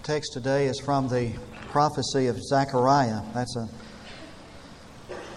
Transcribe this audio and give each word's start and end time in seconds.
Our 0.00 0.06
text 0.06 0.32
today 0.32 0.64
is 0.64 0.80
from 0.80 1.08
the 1.08 1.30
prophecy 1.68 2.28
of 2.28 2.42
Zechariah. 2.42 3.20
That's 3.34 3.54
a, 3.54 3.68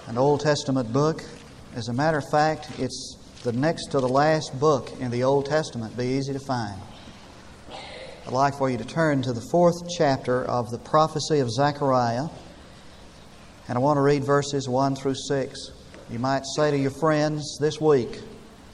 an 0.08 0.18
Old 0.18 0.40
Testament 0.40 0.94
book. 0.94 1.22
As 1.76 1.90
a 1.90 1.94
matter 1.94 2.20
of 2.20 2.30
fact, 2.32 2.70
it's 2.80 3.18
the 3.44 3.52
next 3.52 3.88
to 3.88 4.00
the 4.00 4.08
last 4.08 4.58
book 4.62 4.90
in 5.02 5.12
the 5.12 5.24
Old 5.24 5.48
Testament. 5.48 5.98
Be 5.98 6.06
easy 6.06 6.32
to 6.32 6.40
find. 6.40 6.80
I'd 8.26 8.32
like 8.32 8.58
for 8.58 8.70
you 8.70 8.78
to 8.78 8.86
turn 8.86 9.22
to 9.24 9.34
the 9.34 9.46
fourth 9.52 9.76
chapter 9.98 10.46
of 10.46 10.72
the 10.72 10.80
prophecy 10.80 11.40
of 11.40 11.52
Zechariah, 11.52 12.30
and 13.68 13.78
I 13.78 13.82
want 13.82 13.98
to 13.98 14.02
read 14.02 14.24
verses 14.24 14.70
1 14.70 14.96
through 14.96 15.16
6. 15.16 15.72
You 16.10 16.20
might 16.20 16.46
say 16.56 16.72
to 16.72 16.78
your 16.78 16.92
friends 16.92 17.58
this 17.60 17.82
week, 17.82 18.22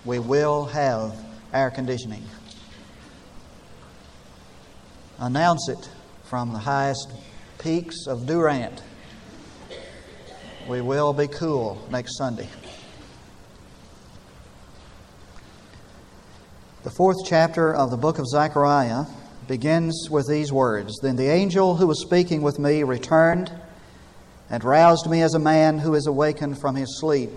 we 0.05 0.19
will 0.19 0.65
have 0.65 1.17
air 1.51 1.71
conditioning. 1.71 2.23
Announce 5.21 5.67
it 5.67 5.89
from 6.23 6.53
the 6.53 6.59
highest 6.59 7.11
peaks 7.57 8.07
of 8.07 8.25
Durant. 8.25 8.81
We 10.65 10.79
will 10.79 11.11
be 11.11 11.27
cool 11.27 11.85
next 11.91 12.17
Sunday. 12.17 12.47
The 16.83 16.89
fourth 16.91 17.17
chapter 17.25 17.75
of 17.75 17.91
the 17.91 17.97
book 17.97 18.17
of 18.17 18.27
Zechariah 18.27 19.07
begins 19.45 20.07
with 20.09 20.29
these 20.29 20.53
words 20.53 20.97
Then 21.01 21.17
the 21.17 21.27
angel 21.27 21.75
who 21.75 21.87
was 21.87 22.01
speaking 22.01 22.41
with 22.41 22.57
me 22.57 22.83
returned 22.83 23.51
and 24.49 24.63
roused 24.63 25.09
me 25.09 25.21
as 25.21 25.33
a 25.33 25.39
man 25.39 25.79
who 25.79 25.95
is 25.95 26.07
awakened 26.07 26.61
from 26.61 26.75
his 26.75 26.97
sleep. 26.97 27.31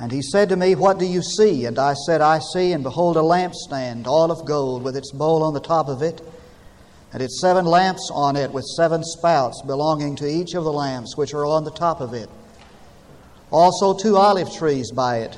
And 0.00 0.10
he 0.10 0.20
said 0.20 0.48
to 0.48 0.56
me, 0.56 0.74
What 0.74 0.98
do 0.98 1.06
you 1.06 1.22
see? 1.22 1.66
And 1.66 1.78
I 1.78 1.94
said, 1.94 2.20
I 2.20 2.40
see, 2.40 2.72
and 2.72 2.82
behold, 2.82 3.16
a 3.16 3.20
lampstand, 3.20 4.08
all 4.08 4.32
of 4.32 4.44
gold, 4.46 4.82
with 4.82 4.96
its 4.96 5.12
bowl 5.12 5.44
on 5.44 5.54
the 5.54 5.60
top 5.60 5.88
of 5.88 6.02
it, 6.02 6.20
and 7.12 7.22
its 7.22 7.40
seven 7.40 7.64
lamps 7.64 8.10
on 8.12 8.36
it, 8.36 8.52
with 8.52 8.64
seven 8.64 9.02
spouts 9.02 9.62
belonging 9.62 10.16
to 10.16 10.28
each 10.28 10.54
of 10.54 10.64
the 10.64 10.72
lamps 10.72 11.16
which 11.16 11.34
are 11.34 11.44
on 11.44 11.64
the 11.64 11.70
top 11.70 12.00
of 12.00 12.14
it. 12.14 12.28
Also, 13.50 13.94
two 13.94 14.16
olive 14.16 14.52
trees 14.54 14.92
by 14.92 15.18
it, 15.18 15.36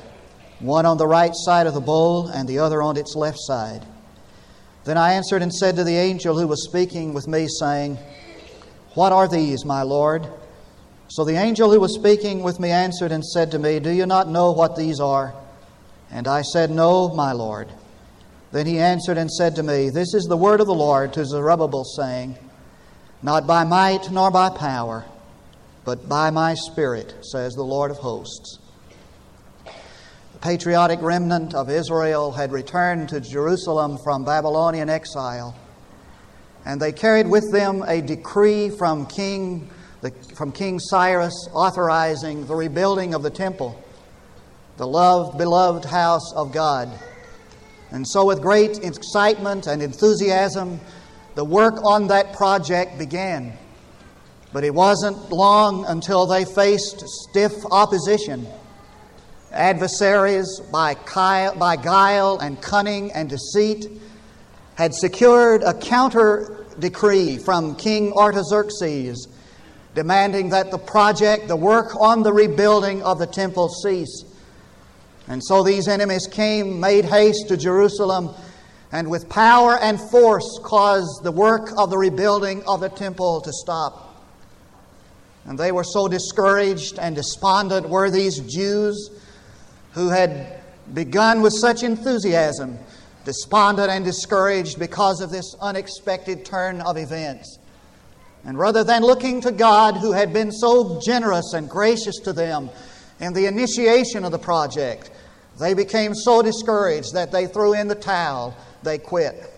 one 0.59 0.85
on 0.85 0.97
the 0.97 1.07
right 1.07 1.33
side 1.33 1.65
of 1.65 1.73
the 1.73 1.81
bowl, 1.81 2.27
and 2.27 2.47
the 2.47 2.59
other 2.59 2.81
on 2.81 2.95
its 2.95 3.15
left 3.15 3.39
side. 3.39 3.83
Then 4.85 4.97
I 4.97 5.13
answered 5.13 5.41
and 5.41 5.53
said 5.53 5.77
to 5.77 5.83
the 5.83 5.95
angel 5.95 6.37
who 6.37 6.47
was 6.47 6.63
speaking 6.63 7.13
with 7.13 7.27
me, 7.27 7.47
saying, 7.47 7.97
What 8.93 9.11
are 9.11 9.27
these, 9.27 9.65
my 9.65 9.81
Lord? 9.81 10.27
So 11.07 11.23
the 11.23 11.35
angel 11.35 11.71
who 11.71 11.79
was 11.79 11.95
speaking 11.95 12.43
with 12.43 12.59
me 12.59 12.69
answered 12.69 13.11
and 13.11 13.25
said 13.25 13.51
to 13.51 13.59
me, 13.59 13.79
Do 13.79 13.91
you 13.91 14.05
not 14.05 14.27
know 14.27 14.51
what 14.51 14.75
these 14.75 14.99
are? 14.99 15.33
And 16.11 16.27
I 16.27 16.41
said, 16.41 16.69
No, 16.69 17.09
my 17.09 17.31
Lord. 17.31 17.69
Then 18.53 18.67
he 18.67 18.77
answered 18.77 19.17
and 19.17 19.31
said 19.31 19.55
to 19.55 19.63
me, 19.63 19.89
This 19.89 20.13
is 20.13 20.25
the 20.25 20.37
word 20.37 20.61
of 20.61 20.67
the 20.67 20.75
Lord 20.75 21.11
to 21.13 21.25
Zerubbabel, 21.25 21.83
saying, 21.83 22.37
Not 23.23 23.47
by 23.47 23.63
might 23.63 24.11
nor 24.11 24.29
by 24.29 24.51
power, 24.51 25.05
but 25.83 26.07
by 26.07 26.29
my 26.29 26.53
Spirit, 26.53 27.15
says 27.25 27.55
the 27.55 27.63
Lord 27.63 27.89
of 27.89 27.97
hosts. 27.97 28.59
The 29.65 30.39
patriotic 30.39 31.01
remnant 31.01 31.55
of 31.55 31.67
Israel 31.67 32.31
had 32.31 32.51
returned 32.51 33.09
to 33.09 33.19
Jerusalem 33.19 33.97
from 34.03 34.23
Babylonian 34.23 34.87
exile, 34.87 35.55
and 36.63 36.79
they 36.79 36.91
carried 36.91 37.27
with 37.27 37.51
them 37.51 37.83
a 37.87 38.01
decree 38.01 38.69
from 38.69 39.07
King 39.07 39.67
the, 40.01 40.11
from 40.35 40.51
King 40.51 40.79
Cyrus 40.79 41.49
authorizing 41.53 42.45
the 42.45 42.53
rebuilding 42.53 43.15
of 43.15 43.23
the 43.23 43.31
temple, 43.31 43.83
the 44.77 44.85
loved, 44.85 45.39
beloved 45.39 45.85
house 45.85 46.31
of 46.35 46.51
God. 46.51 46.91
And 47.93 48.05
so, 48.07 48.25
with 48.25 48.41
great 48.41 48.79
excitement 48.83 49.67
and 49.67 49.81
enthusiasm, 49.81 50.81
the 51.35 51.45
work 51.45 51.75
on 51.85 52.07
that 52.07 52.33
project 52.33 52.97
began. 52.97 53.53
But 54.51 54.63
it 54.63 54.73
wasn't 54.73 55.31
long 55.31 55.85
until 55.85 56.25
they 56.25 56.43
faced 56.43 57.07
stiff 57.07 57.53
opposition. 57.71 58.47
Adversaries, 59.51 60.59
by, 60.71 60.95
by 61.15 61.75
guile 61.75 62.39
and 62.39 62.59
cunning 62.61 63.11
and 63.13 63.29
deceit, 63.29 63.87
had 64.75 64.95
secured 64.95 65.61
a 65.63 65.75
counter 65.75 66.65
decree 66.79 67.37
from 67.37 67.75
King 67.75 68.11
Artaxerxes 68.13 69.27
demanding 69.93 70.49
that 70.49 70.71
the 70.71 70.77
project, 70.79 71.47
the 71.47 71.55
work 71.55 71.95
on 71.99 72.23
the 72.23 72.33
rebuilding 72.33 73.03
of 73.03 73.19
the 73.19 73.27
temple 73.27 73.69
cease. 73.69 74.25
And 75.27 75.43
so 75.43 75.63
these 75.63 75.87
enemies 75.87 76.27
came, 76.27 76.79
made 76.79 77.05
haste 77.05 77.47
to 77.47 77.57
Jerusalem, 77.57 78.33
and 78.91 79.09
with 79.09 79.29
power 79.29 79.77
and 79.77 79.99
force 79.99 80.59
caused 80.63 81.23
the 81.23 81.31
work 81.31 81.71
of 81.77 81.89
the 81.89 81.97
rebuilding 81.97 82.63
of 82.67 82.81
the 82.81 82.89
temple 82.89 83.41
to 83.41 83.51
stop. 83.51 84.23
And 85.45 85.57
they 85.57 85.71
were 85.71 85.83
so 85.83 86.07
discouraged 86.07 86.99
and 86.99 87.15
despondent 87.15 87.89
were 87.89 88.09
these 88.09 88.39
Jews 88.39 89.09
who 89.93 90.09
had 90.09 90.61
begun 90.93 91.41
with 91.41 91.53
such 91.53 91.83
enthusiasm, 91.83 92.77
despondent 93.25 93.89
and 93.89 94.03
discouraged 94.05 94.79
because 94.79 95.21
of 95.21 95.31
this 95.31 95.55
unexpected 95.61 96.45
turn 96.45 96.81
of 96.81 96.97
events. 96.97 97.59
And 98.45 98.57
rather 98.57 98.83
than 98.83 99.03
looking 99.03 99.41
to 99.41 99.51
God, 99.51 99.97
who 99.97 100.11
had 100.11 100.33
been 100.33 100.51
so 100.51 100.99
generous 101.01 101.53
and 101.53 101.69
gracious 101.69 102.17
to 102.19 102.33
them 102.33 102.69
in 103.19 103.33
the 103.33 103.45
initiation 103.45 104.23
of 104.23 104.31
the 104.31 104.39
project, 104.39 105.11
they 105.59 105.73
became 105.73 106.13
so 106.15 106.41
discouraged 106.41 107.13
that 107.13 107.31
they 107.31 107.47
threw 107.47 107.73
in 107.73 107.87
the 107.87 107.95
towel, 107.95 108.55
they 108.81 108.97
quit. 108.97 109.49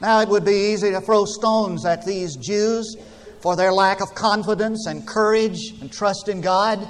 Now, 0.00 0.20
it 0.20 0.28
would 0.28 0.44
be 0.44 0.72
easy 0.72 0.90
to 0.92 1.00
throw 1.00 1.26
stones 1.26 1.84
at 1.84 2.06
these 2.06 2.36
Jews 2.36 2.96
for 3.40 3.56
their 3.56 3.72
lack 3.72 4.00
of 4.00 4.14
confidence 4.14 4.86
and 4.86 5.06
courage 5.06 5.72
and 5.80 5.92
trust 5.92 6.28
in 6.28 6.40
God. 6.40 6.88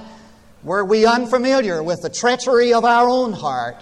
Were 0.62 0.84
we 0.84 1.06
unfamiliar 1.06 1.82
with 1.82 2.02
the 2.02 2.10
treachery 2.10 2.72
of 2.72 2.84
our 2.84 3.08
own 3.08 3.32
heart? 3.32 3.76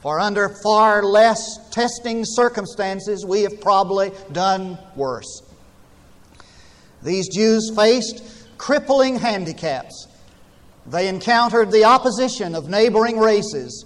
For 0.00 0.20
under 0.20 0.48
far 0.62 1.02
less 1.02 1.58
testing 1.70 2.24
circumstances, 2.24 3.26
we 3.26 3.42
have 3.42 3.60
probably 3.60 4.12
done 4.30 4.78
worse. 4.94 5.42
These 7.02 7.28
Jews 7.34 7.72
faced 7.74 8.22
crippling 8.58 9.16
handicaps. 9.16 10.06
They 10.90 11.08
encountered 11.08 11.70
the 11.70 11.84
opposition 11.84 12.54
of 12.54 12.68
neighboring 12.68 13.18
races. 13.18 13.84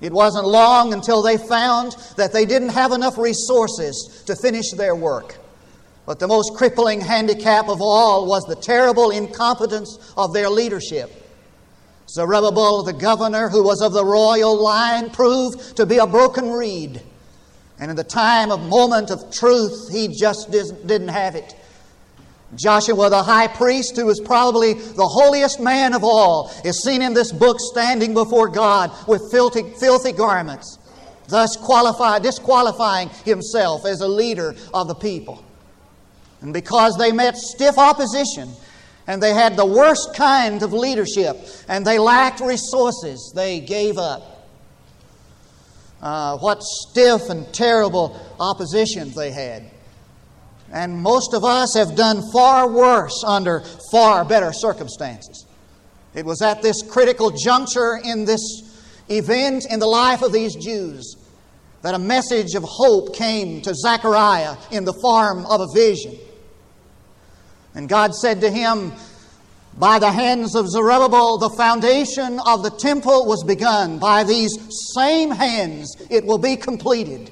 It 0.00 0.12
wasn't 0.12 0.46
long 0.46 0.92
until 0.92 1.22
they 1.22 1.38
found 1.38 1.96
that 2.16 2.32
they 2.32 2.44
didn't 2.44 2.70
have 2.70 2.92
enough 2.92 3.16
resources 3.16 4.22
to 4.26 4.36
finish 4.36 4.72
their 4.72 4.94
work. 4.94 5.38
But 6.04 6.18
the 6.18 6.28
most 6.28 6.54
crippling 6.54 7.00
handicap 7.00 7.68
of 7.68 7.80
all 7.80 8.26
was 8.26 8.44
the 8.44 8.54
terrible 8.54 9.10
incompetence 9.10 9.98
of 10.16 10.34
their 10.34 10.50
leadership. 10.50 11.10
Zerubbabel, 12.08 12.84
the 12.84 12.92
governor, 12.92 13.48
who 13.48 13.64
was 13.64 13.80
of 13.80 13.92
the 13.92 14.04
royal 14.04 14.62
line, 14.62 15.10
proved 15.10 15.76
to 15.76 15.86
be 15.86 15.96
a 15.96 16.06
broken 16.06 16.50
reed. 16.50 17.02
And 17.78 17.90
in 17.90 17.96
the 17.96 18.04
time 18.04 18.52
of 18.52 18.60
moment 18.60 19.10
of 19.10 19.32
truth, 19.32 19.90
he 19.90 20.08
just 20.08 20.50
didn't 20.50 21.08
have 21.08 21.34
it. 21.34 21.54
Joshua, 22.54 23.10
the 23.10 23.22
high 23.22 23.48
priest, 23.48 23.96
who 23.96 24.08
is 24.08 24.20
probably 24.20 24.74
the 24.74 25.06
holiest 25.06 25.60
man 25.60 25.94
of 25.94 26.04
all, 26.04 26.52
is 26.64 26.82
seen 26.82 27.02
in 27.02 27.12
this 27.12 27.32
book 27.32 27.56
standing 27.58 28.14
before 28.14 28.48
God 28.48 28.90
with 29.08 29.30
filthy, 29.30 29.64
filthy 29.80 30.12
garments, 30.12 30.78
thus 31.28 31.56
qualify, 31.56 32.20
disqualifying 32.20 33.08
himself 33.24 33.84
as 33.84 34.00
a 34.00 34.08
leader 34.08 34.54
of 34.72 34.86
the 34.86 34.94
people. 34.94 35.44
And 36.40 36.52
because 36.52 36.96
they 36.96 37.10
met 37.10 37.36
stiff 37.36 37.78
opposition, 37.78 38.48
and 39.08 39.22
they 39.22 39.34
had 39.34 39.56
the 39.56 39.66
worst 39.66 40.14
kind 40.14 40.62
of 40.62 40.72
leadership, 40.72 41.36
and 41.68 41.84
they 41.84 41.98
lacked 41.98 42.40
resources, 42.40 43.32
they 43.34 43.60
gave 43.60 43.98
up. 43.98 44.48
Uh, 46.00 46.36
what 46.38 46.62
stiff 46.62 47.30
and 47.30 47.52
terrible 47.52 48.20
opposition 48.38 49.10
they 49.12 49.30
had. 49.32 49.64
And 50.72 51.00
most 51.00 51.32
of 51.34 51.44
us 51.44 51.74
have 51.74 51.96
done 51.96 52.22
far 52.32 52.68
worse 52.68 53.24
under 53.24 53.62
far 53.90 54.24
better 54.24 54.52
circumstances. 54.52 55.46
It 56.14 56.24
was 56.24 56.42
at 56.42 56.62
this 56.62 56.82
critical 56.82 57.30
juncture 57.30 58.00
in 58.02 58.24
this 58.24 58.40
event 59.08 59.66
in 59.70 59.78
the 59.78 59.86
life 59.86 60.22
of 60.22 60.32
these 60.32 60.56
Jews 60.56 61.16
that 61.82 61.94
a 61.94 61.98
message 61.98 62.54
of 62.54 62.64
hope 62.64 63.14
came 63.14 63.60
to 63.62 63.74
Zechariah 63.74 64.56
in 64.72 64.84
the 64.84 64.94
form 64.94 65.46
of 65.46 65.60
a 65.60 65.68
vision. 65.72 66.16
And 67.74 67.88
God 67.88 68.14
said 68.14 68.40
to 68.40 68.50
him, 68.50 68.92
By 69.78 69.98
the 69.98 70.10
hands 70.10 70.56
of 70.56 70.68
Zerubbabel, 70.68 71.38
the 71.38 71.50
foundation 71.50 72.40
of 72.44 72.62
the 72.62 72.70
temple 72.70 73.26
was 73.26 73.44
begun. 73.44 73.98
By 73.98 74.24
these 74.24 74.58
same 74.94 75.30
hands, 75.30 75.94
it 76.10 76.24
will 76.24 76.38
be 76.38 76.56
completed. 76.56 77.30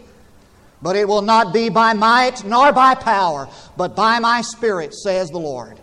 But 0.84 0.96
it 0.96 1.08
will 1.08 1.22
not 1.22 1.54
be 1.54 1.70
by 1.70 1.94
might 1.94 2.44
nor 2.44 2.70
by 2.70 2.94
power, 2.94 3.48
but 3.74 3.96
by 3.96 4.18
my 4.18 4.42
Spirit, 4.42 4.92
says 4.92 5.30
the 5.30 5.38
Lord. 5.38 5.80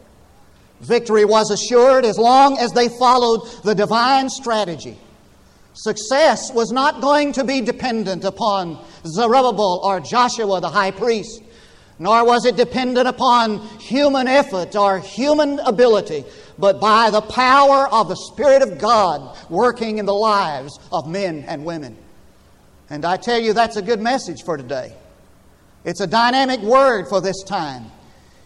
Victory 0.80 1.25
was 1.25 1.50
assured 1.50 2.06
as 2.06 2.19
long 2.19 2.59
as 2.59 2.71
they 2.74 2.88
followed 2.88 3.50
the 3.63 3.74
divine 3.74 4.30
strategy. 4.30 5.00
Success 5.74 6.53
was 6.53 6.71
not 6.71 7.01
going 7.01 7.33
to 7.33 7.44
be 7.44 7.62
dependent 7.62 8.24
upon 8.24 8.77
Zerubbabel 9.03 9.81
or 9.83 10.01
Joshua 10.01 10.62
the 10.62 10.69
high 10.69 10.92
priest, 10.92 11.42
nor 11.98 12.24
was 12.24 12.45
it 12.45 12.56
dependent 12.56 13.07
upon 13.07 13.57
human 13.80 14.27
effort 14.27 14.75
or 14.75 15.00
human 15.00 15.57
ability, 15.62 16.25
but 16.59 16.80
by 16.80 17.09
the 17.09 17.21
power 17.21 17.88
of 17.88 18.07
the 18.07 18.15
Spirit 18.15 18.62
of 18.62 18.77
God 18.77 19.36
working 19.50 19.98
in 19.98 20.06
the 20.06 20.13
lives 20.13 20.80
of 20.92 21.09
men 21.09 21.44
and 21.48 21.65
women. 21.65 21.98
And 22.91 23.05
I 23.05 23.15
tell 23.15 23.39
you, 23.39 23.53
that's 23.53 23.77
a 23.77 23.81
good 23.81 24.01
message 24.01 24.43
for 24.43 24.57
today. 24.57 24.93
It's 25.85 26.01
a 26.01 26.07
dynamic 26.07 26.59
word 26.59 27.07
for 27.07 27.21
this 27.21 27.41
time. 27.43 27.85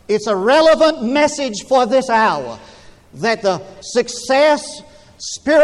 It's 0.08 0.28
a 0.28 0.36
relevant 0.36 1.04
message 1.04 1.64
for 1.68 1.88
this 1.88 2.12
hour 2.12 2.60
that 3.16 3.42
the 3.42 3.60
success 3.82 4.84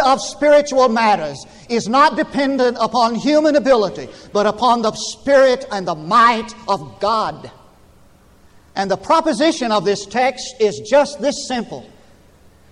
of 0.03 0.19
spiritual 0.19 0.89
matters 0.89 1.45
is 1.69 1.87
not 1.87 2.15
dependent 2.15 2.75
upon 2.81 3.13
human 3.13 3.55
ability, 3.55 4.09
but 4.33 4.47
upon 4.47 4.81
the 4.81 4.93
Spirit 4.93 5.63
and 5.71 5.87
the 5.87 5.93
might 5.93 6.51
of 6.67 6.99
God. 6.99 7.51
And 8.75 8.89
the 8.89 8.97
proposition 8.97 9.71
of 9.71 9.85
this 9.85 10.07
text 10.07 10.55
is 10.59 10.79
just 10.89 11.21
this 11.21 11.47
simple 11.47 11.87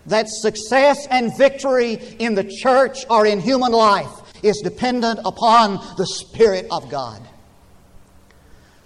that 0.07 0.27
success 0.27 1.05
and 1.11 1.37
victory 1.37 1.93
in 2.17 2.33
the 2.33 2.43
church 2.43 3.05
or 3.11 3.27
in 3.27 3.39
human 3.39 3.71
life 3.71 4.18
is 4.43 4.61
dependent 4.61 5.19
upon 5.25 5.75
the 5.97 6.05
Spirit 6.05 6.67
of 6.71 6.89
God. 6.89 7.21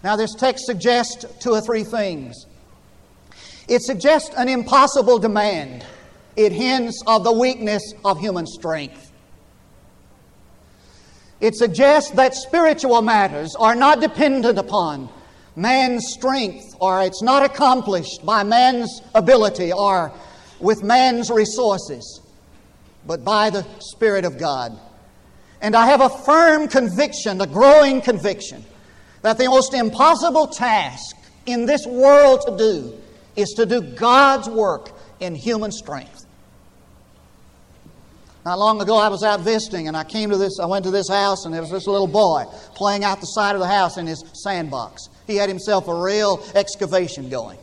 Now, 0.03 0.15
this 0.15 0.35
text 0.35 0.65
suggests 0.65 1.25
two 1.39 1.51
or 1.51 1.61
three 1.61 1.83
things. 1.83 2.45
It 3.67 3.81
suggests 3.81 4.31
an 4.35 4.49
impossible 4.49 5.19
demand, 5.19 5.85
it 6.35 6.51
hints 6.51 7.01
of 7.07 7.23
the 7.23 7.31
weakness 7.31 7.93
of 8.03 8.19
human 8.19 8.45
strength. 8.45 9.11
It 11.39 11.55
suggests 11.55 12.11
that 12.11 12.33
spiritual 12.35 13.01
matters 13.01 13.55
are 13.55 13.75
not 13.75 14.01
dependent 14.01 14.57
upon 14.57 15.09
man's 15.55 16.07
strength, 16.07 16.75
or 16.79 17.01
it's 17.03 17.21
not 17.21 17.43
accomplished 17.43 18.25
by 18.25 18.43
man's 18.43 19.01
ability 19.13 19.71
or 19.71 20.11
with 20.59 20.83
man's 20.83 21.29
resources, 21.29 22.21
but 23.05 23.23
by 23.23 23.49
the 23.49 23.65
Spirit 23.79 24.25
of 24.25 24.37
God. 24.37 24.77
And 25.63 25.77
I 25.77 25.87
have 25.87 26.01
a 26.01 26.09
firm 26.09 26.67
conviction, 26.67 27.39
a 27.39 27.47
growing 27.47 28.01
conviction, 28.01 28.65
that 29.21 29.37
the 29.37 29.45
most 29.45 29.73
impossible 29.73 30.47
task 30.47 31.15
in 31.45 31.65
this 31.65 31.87
world 31.87 32.41
to 32.45 32.57
do 32.57 33.01
is 33.37 33.49
to 33.51 33.65
do 33.65 33.81
God's 33.81 34.49
work 34.49 34.91
in 35.21 35.33
human 35.33 35.71
strength. 35.71 36.25
Not 38.45 38.59
long 38.59 38.81
ago, 38.81 38.97
I 38.97 39.07
was 39.07 39.23
out 39.23 39.39
visiting, 39.39 39.87
and 39.87 39.95
I 39.95 40.03
came 40.03 40.31
to 40.31 40.37
this. 40.37 40.59
I 40.59 40.65
went 40.65 40.83
to 40.83 40.91
this 40.91 41.07
house, 41.07 41.45
and 41.45 41.53
there 41.53 41.61
was 41.61 41.71
this 41.71 41.87
little 41.87 42.07
boy 42.07 42.43
playing 42.75 43.05
out 43.05 43.21
the 43.21 43.27
side 43.27 43.55
of 43.55 43.61
the 43.61 43.67
house 43.67 43.95
in 43.97 44.05
his 44.05 44.21
sandbox. 44.33 45.07
He 45.27 45.37
had 45.37 45.47
himself 45.47 45.87
a 45.87 45.95
real 45.95 46.45
excavation 46.53 47.29
going. 47.29 47.57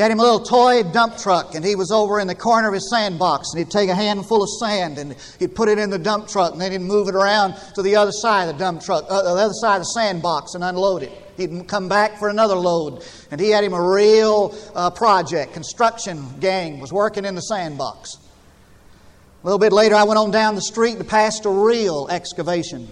He 0.00 0.02
had 0.02 0.12
him 0.12 0.20
a 0.20 0.22
little 0.22 0.40
toy 0.40 0.82
dump 0.82 1.18
truck, 1.18 1.54
and 1.54 1.62
he 1.62 1.76
was 1.76 1.90
over 1.90 2.20
in 2.20 2.26
the 2.26 2.34
corner 2.34 2.68
of 2.68 2.72
his 2.72 2.88
sandbox, 2.88 3.48
and 3.52 3.58
he'd 3.58 3.70
take 3.70 3.90
a 3.90 3.94
handful 3.94 4.42
of 4.42 4.48
sand 4.58 4.96
and 4.96 5.14
he'd 5.38 5.54
put 5.54 5.68
it 5.68 5.78
in 5.78 5.90
the 5.90 5.98
dump 5.98 6.26
truck, 6.26 6.52
and 6.52 6.60
then 6.62 6.72
he'd 6.72 6.80
move 6.80 7.08
it 7.08 7.14
around 7.14 7.54
to 7.74 7.82
the 7.82 7.96
other 7.96 8.10
side 8.10 8.48
of 8.48 8.56
the 8.56 8.58
dump 8.58 8.80
truck, 8.80 9.04
uh, 9.10 9.34
the 9.34 9.42
other 9.42 9.52
side 9.52 9.76
of 9.76 9.82
the 9.82 9.92
sandbox, 9.92 10.54
and 10.54 10.64
unload 10.64 11.02
it. 11.02 11.12
He'd 11.36 11.68
come 11.68 11.90
back 11.90 12.18
for 12.18 12.30
another 12.30 12.54
load, 12.54 13.04
and 13.30 13.38
he 13.38 13.50
had 13.50 13.62
him 13.62 13.74
a 13.74 13.90
real 13.92 14.56
uh, 14.74 14.88
project. 14.88 15.52
Construction 15.52 16.26
gang 16.40 16.80
was 16.80 16.94
working 16.94 17.26
in 17.26 17.34
the 17.34 17.42
sandbox. 17.42 18.16
A 18.16 19.46
little 19.46 19.58
bit 19.58 19.74
later, 19.74 19.96
I 19.96 20.04
went 20.04 20.16
on 20.16 20.30
down 20.30 20.54
the 20.54 20.62
street 20.62 20.96
and 20.96 21.06
passed 21.06 21.44
a 21.44 21.50
real 21.50 22.08
excavation 22.08 22.88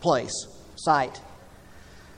place, 0.00 0.46
site. 0.76 1.20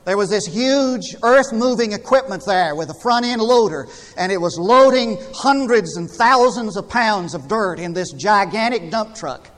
There 0.05 0.19
was 0.19 0.29
this 0.29 0.47
huge 0.47 1.17
earth 1.23 1.53
moving 1.53 1.93
equipment 1.93 2.45
there 2.47 2.75
with 2.75 2.91
a 2.91 2.95
front 2.95 3.25
end 3.25 3.41
loader, 3.41 3.89
and 4.17 4.31
it 4.31 4.41
was 4.41 4.59
loading 4.59 5.19
hundreds 5.35 5.97
and 5.97 6.11
thousands 6.11 6.77
of 6.77 6.89
pounds 6.91 7.35
of 7.35 7.49
dirt 7.49 7.79
in 7.79 7.95
this 7.95 8.13
gigantic 8.13 8.91
dump 8.91 9.15
truck. 9.15 9.49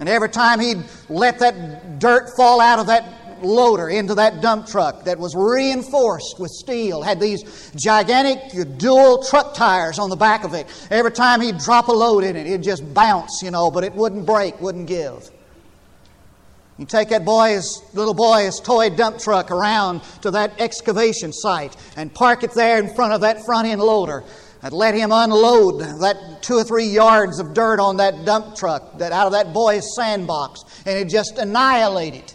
And 0.00 0.08
every 0.08 0.30
time 0.30 0.60
he'd 0.60 0.84
let 1.08 1.40
that 1.40 1.98
dirt 1.98 2.30
fall 2.36 2.60
out 2.60 2.78
of 2.78 2.86
that 2.86 3.42
loader 3.42 3.88
into 3.88 4.14
that 4.14 4.40
dump 4.40 4.66
truck 4.66 5.04
that 5.04 5.18
was 5.18 5.34
reinforced 5.36 6.40
with 6.40 6.50
steel, 6.50 7.02
had 7.02 7.20
these 7.20 7.70
gigantic 7.76 8.78
dual 8.78 9.22
truck 9.22 9.54
tires 9.54 9.98
on 9.98 10.08
the 10.08 10.16
back 10.16 10.44
of 10.44 10.54
it. 10.54 10.66
Every 10.90 11.12
time 11.12 11.40
he'd 11.40 11.58
drop 11.58 11.88
a 11.88 11.92
load 11.92 12.24
in 12.24 12.36
it, 12.36 12.46
it'd 12.46 12.62
just 12.62 12.94
bounce, 12.94 13.42
you 13.42 13.50
know, 13.50 13.70
but 13.70 13.84
it 13.84 13.94
wouldn't 13.94 14.24
break, 14.24 14.60
wouldn't 14.60 14.86
give. 14.86 15.30
You 16.78 16.86
take 16.86 17.08
that 17.08 17.24
boy's 17.24 17.82
little 17.92 18.14
boy's 18.14 18.60
toy 18.60 18.90
dump 18.90 19.18
truck 19.18 19.50
around 19.50 20.00
to 20.22 20.30
that 20.30 20.60
excavation 20.60 21.32
site 21.32 21.76
and 21.96 22.14
park 22.14 22.44
it 22.44 22.52
there 22.52 22.78
in 22.78 22.94
front 22.94 23.12
of 23.12 23.20
that 23.22 23.44
front 23.44 23.66
end 23.66 23.80
loader 23.80 24.22
and 24.62 24.72
let 24.72 24.94
him 24.94 25.10
unload 25.12 25.80
that 26.00 26.38
two 26.40 26.54
or 26.54 26.64
three 26.64 26.86
yards 26.86 27.40
of 27.40 27.52
dirt 27.52 27.80
on 27.80 27.96
that 27.96 28.24
dump 28.24 28.56
truck 28.56 28.98
that 28.98 29.10
out 29.10 29.26
of 29.26 29.32
that 29.32 29.52
boy's 29.52 29.94
sandbox 29.96 30.64
and 30.86 30.96
it 30.96 31.08
just 31.08 31.38
annihilate 31.38 32.14
it. 32.14 32.34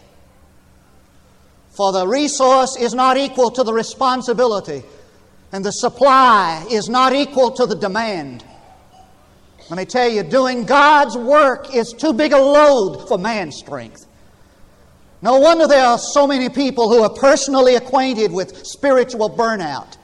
For 1.70 1.92
the 1.92 2.06
resource 2.06 2.76
is 2.78 2.94
not 2.94 3.16
equal 3.16 3.50
to 3.50 3.64
the 3.64 3.72
responsibility, 3.72 4.84
and 5.50 5.64
the 5.64 5.72
supply 5.72 6.64
is 6.70 6.88
not 6.88 7.12
equal 7.12 7.50
to 7.50 7.66
the 7.66 7.74
demand. 7.74 8.44
Let 9.70 9.78
me 9.78 9.84
tell 9.84 10.08
you, 10.08 10.22
doing 10.22 10.66
God's 10.66 11.16
work 11.16 11.74
is 11.74 11.92
too 11.92 12.12
big 12.12 12.32
a 12.32 12.38
load 12.38 13.08
for 13.08 13.18
man's 13.18 13.56
strength. 13.56 14.06
No 15.24 15.38
wonder 15.38 15.66
there 15.66 15.86
are 15.86 15.96
so 15.98 16.26
many 16.26 16.50
people 16.50 16.90
who 16.90 17.02
are 17.02 17.08
personally 17.08 17.76
acquainted 17.76 18.30
with 18.30 18.66
spiritual 18.66 19.30
burnout. 19.30 19.96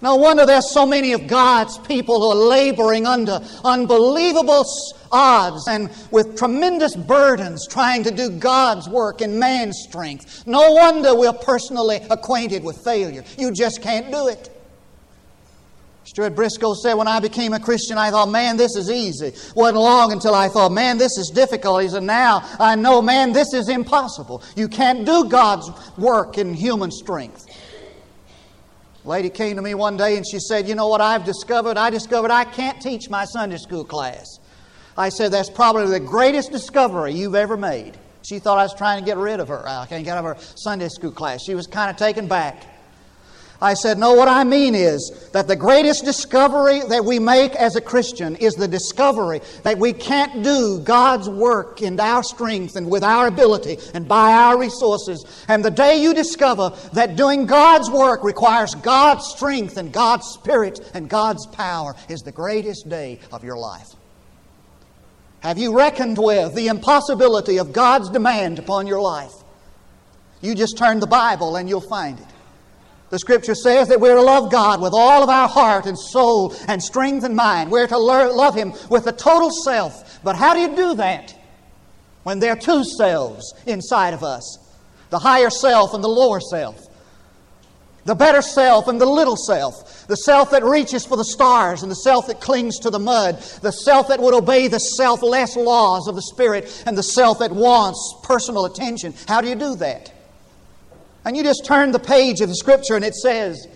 No 0.00 0.16
wonder 0.16 0.46
there's 0.46 0.72
so 0.72 0.86
many 0.86 1.12
of 1.12 1.26
God's 1.26 1.76
people 1.76 2.18
who 2.18 2.30
are 2.30 2.48
laboring 2.48 3.06
under 3.06 3.40
unbelievable 3.62 4.64
odds 5.12 5.68
and 5.68 5.90
with 6.10 6.38
tremendous 6.38 6.96
burdens 6.96 7.68
trying 7.68 8.04
to 8.04 8.10
do 8.10 8.30
God's 8.30 8.88
work 8.88 9.20
in 9.20 9.38
man's 9.38 9.78
strength. 9.86 10.46
No 10.46 10.72
wonder 10.72 11.14
we're 11.14 11.34
personally 11.34 12.00
acquainted 12.08 12.64
with 12.64 12.82
failure. 12.82 13.24
You 13.36 13.52
just 13.52 13.82
can't 13.82 14.10
do 14.10 14.28
it. 14.28 14.51
Stuart 16.12 16.34
Briscoe 16.34 16.74
said, 16.74 16.92
When 16.92 17.08
I 17.08 17.20
became 17.20 17.54
a 17.54 17.58
Christian, 17.58 17.96
I 17.96 18.10
thought, 18.10 18.28
man, 18.28 18.58
this 18.58 18.76
is 18.76 18.90
easy. 18.90 19.32
Wasn't 19.56 19.78
long 19.78 20.12
until 20.12 20.34
I 20.34 20.48
thought, 20.48 20.70
man, 20.70 20.98
this 20.98 21.16
is 21.16 21.30
difficult. 21.30 21.88
Said, 21.88 22.02
now 22.02 22.46
I 22.60 22.74
know, 22.74 23.00
man, 23.00 23.32
this 23.32 23.54
is 23.54 23.70
impossible. 23.70 24.42
You 24.54 24.68
can't 24.68 25.06
do 25.06 25.24
God's 25.24 25.70
work 25.96 26.36
in 26.36 26.52
human 26.52 26.90
strength. 26.90 27.46
A 29.02 29.08
lady 29.08 29.30
came 29.30 29.56
to 29.56 29.62
me 29.62 29.72
one 29.72 29.96
day 29.96 30.18
and 30.18 30.26
she 30.30 30.38
said, 30.38 30.68
You 30.68 30.74
know 30.74 30.86
what 30.86 31.00
I've 31.00 31.24
discovered? 31.24 31.78
I 31.78 31.88
discovered 31.88 32.30
I 32.30 32.44
can't 32.44 32.78
teach 32.82 33.08
my 33.08 33.24
Sunday 33.24 33.56
school 33.56 33.86
class. 33.86 34.38
I 34.98 35.08
said, 35.08 35.32
That's 35.32 35.48
probably 35.48 35.86
the 35.86 36.00
greatest 36.00 36.52
discovery 36.52 37.14
you've 37.14 37.34
ever 37.34 37.56
made. 37.56 37.96
She 38.20 38.38
thought 38.38 38.58
I 38.58 38.64
was 38.64 38.74
trying 38.74 38.98
to 38.98 39.06
get 39.06 39.16
rid 39.16 39.40
of 39.40 39.48
her. 39.48 39.66
I 39.66 39.86
can't 39.86 40.04
get 40.04 40.18
out 40.18 40.26
of 40.26 40.36
her 40.36 40.44
Sunday 40.56 40.90
school 40.90 41.10
class. 41.10 41.42
She 41.42 41.54
was 41.54 41.66
kind 41.66 41.90
of 41.90 41.96
taken 41.96 42.28
back. 42.28 42.66
I 43.62 43.74
said, 43.74 43.96
No, 43.96 44.14
what 44.14 44.26
I 44.26 44.42
mean 44.42 44.74
is 44.74 45.28
that 45.32 45.46
the 45.46 45.54
greatest 45.54 46.04
discovery 46.04 46.80
that 46.88 47.04
we 47.04 47.20
make 47.20 47.54
as 47.54 47.76
a 47.76 47.80
Christian 47.80 48.34
is 48.36 48.54
the 48.54 48.66
discovery 48.66 49.40
that 49.62 49.78
we 49.78 49.92
can't 49.92 50.42
do 50.42 50.80
God's 50.80 51.28
work 51.28 51.80
in 51.80 51.98
our 52.00 52.24
strength 52.24 52.74
and 52.74 52.90
with 52.90 53.04
our 53.04 53.28
ability 53.28 53.78
and 53.94 54.08
by 54.08 54.32
our 54.32 54.58
resources. 54.58 55.24
And 55.46 55.64
the 55.64 55.70
day 55.70 56.02
you 56.02 56.12
discover 56.12 56.72
that 56.92 57.14
doing 57.14 57.46
God's 57.46 57.88
work 57.88 58.24
requires 58.24 58.74
God's 58.74 59.26
strength 59.28 59.76
and 59.76 59.92
God's 59.92 60.26
spirit 60.26 60.80
and 60.92 61.08
God's 61.08 61.46
power 61.46 61.94
is 62.08 62.22
the 62.22 62.32
greatest 62.32 62.88
day 62.88 63.20
of 63.30 63.44
your 63.44 63.56
life. 63.56 63.88
Have 65.38 65.58
you 65.58 65.76
reckoned 65.76 66.18
with 66.18 66.54
the 66.56 66.66
impossibility 66.66 67.58
of 67.58 67.72
God's 67.72 68.10
demand 68.10 68.58
upon 68.58 68.88
your 68.88 69.00
life? 69.00 69.32
You 70.40 70.56
just 70.56 70.76
turn 70.76 70.98
the 70.98 71.06
Bible 71.06 71.54
and 71.54 71.68
you'll 71.68 71.80
find 71.80 72.18
it. 72.18 72.26
The 73.12 73.18
scripture 73.18 73.54
says 73.54 73.88
that 73.88 74.00
we're 74.00 74.14
to 74.14 74.22
love 74.22 74.50
God 74.50 74.80
with 74.80 74.94
all 74.94 75.22
of 75.22 75.28
our 75.28 75.46
heart 75.46 75.84
and 75.84 75.98
soul 75.98 76.54
and 76.66 76.82
strength 76.82 77.24
and 77.24 77.36
mind. 77.36 77.70
We're 77.70 77.86
to 77.86 77.98
love 77.98 78.54
Him 78.54 78.72
with 78.88 79.04
the 79.04 79.12
total 79.12 79.50
self. 79.50 80.18
But 80.24 80.34
how 80.34 80.54
do 80.54 80.60
you 80.60 80.74
do 80.74 80.94
that 80.94 81.38
when 82.22 82.38
there 82.38 82.54
are 82.54 82.56
two 82.56 82.82
selves 82.82 83.52
inside 83.66 84.14
of 84.14 84.24
us 84.24 84.58
the 85.10 85.18
higher 85.18 85.50
self 85.50 85.92
and 85.92 86.02
the 86.02 86.08
lower 86.08 86.40
self? 86.40 86.88
The 88.06 88.14
better 88.14 88.40
self 88.40 88.88
and 88.88 88.98
the 88.98 89.04
little 89.04 89.36
self. 89.36 90.06
The 90.06 90.16
self 90.16 90.50
that 90.52 90.64
reaches 90.64 91.04
for 91.04 91.18
the 91.18 91.24
stars 91.26 91.82
and 91.82 91.90
the 91.90 91.96
self 91.96 92.28
that 92.28 92.40
clings 92.40 92.78
to 92.78 92.88
the 92.88 92.98
mud. 92.98 93.42
The 93.60 93.72
self 93.72 94.08
that 94.08 94.20
would 94.20 94.32
obey 94.32 94.68
the 94.68 94.78
selfless 94.78 95.54
laws 95.54 96.08
of 96.08 96.14
the 96.14 96.22
Spirit 96.22 96.82
and 96.86 96.96
the 96.96 97.02
self 97.02 97.40
that 97.40 97.52
wants 97.52 98.14
personal 98.22 98.64
attention. 98.64 99.12
How 99.28 99.42
do 99.42 99.48
you 99.50 99.54
do 99.54 99.74
that? 99.76 100.10
And 101.24 101.36
you 101.36 101.42
just 101.42 101.64
turn 101.64 101.92
the 101.92 101.98
page 101.98 102.40
of 102.40 102.48
the 102.48 102.54
scripture 102.54 102.96
and 102.96 103.04
it 103.04 103.14
says 103.14 103.66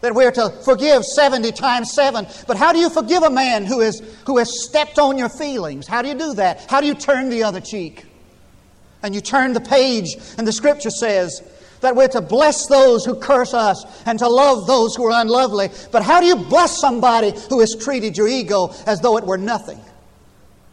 that 0.00 0.14
we're 0.14 0.32
to 0.32 0.50
forgive 0.64 1.04
70 1.04 1.52
times 1.52 1.92
7. 1.94 2.26
But 2.46 2.58
how 2.58 2.72
do 2.72 2.78
you 2.78 2.90
forgive 2.90 3.22
a 3.22 3.30
man 3.30 3.64
who, 3.64 3.80
is, 3.80 4.02
who 4.26 4.36
has 4.36 4.64
stepped 4.64 4.98
on 4.98 5.16
your 5.16 5.30
feelings? 5.30 5.86
How 5.86 6.02
do 6.02 6.08
you 6.08 6.14
do 6.14 6.34
that? 6.34 6.68
How 6.68 6.80
do 6.80 6.86
you 6.86 6.94
turn 6.94 7.30
the 7.30 7.42
other 7.42 7.60
cheek? 7.60 8.04
And 9.02 9.14
you 9.14 9.20
turn 9.20 9.54
the 9.54 9.60
page 9.60 10.16
and 10.36 10.46
the 10.46 10.52
scripture 10.52 10.90
says 10.90 11.42
that 11.80 11.96
we're 11.96 12.08
to 12.08 12.20
bless 12.20 12.66
those 12.66 13.04
who 13.04 13.14
curse 13.14 13.54
us 13.54 13.84
and 14.06 14.18
to 14.18 14.28
love 14.28 14.66
those 14.66 14.94
who 14.94 15.04
are 15.04 15.20
unlovely. 15.20 15.68
But 15.90 16.02
how 16.02 16.20
do 16.20 16.26
you 16.26 16.36
bless 16.36 16.78
somebody 16.78 17.32
who 17.48 17.60
has 17.60 17.74
treated 17.74 18.16
your 18.16 18.28
ego 18.28 18.74
as 18.86 19.00
though 19.00 19.16
it 19.16 19.24
were 19.24 19.38
nothing? 19.38 19.80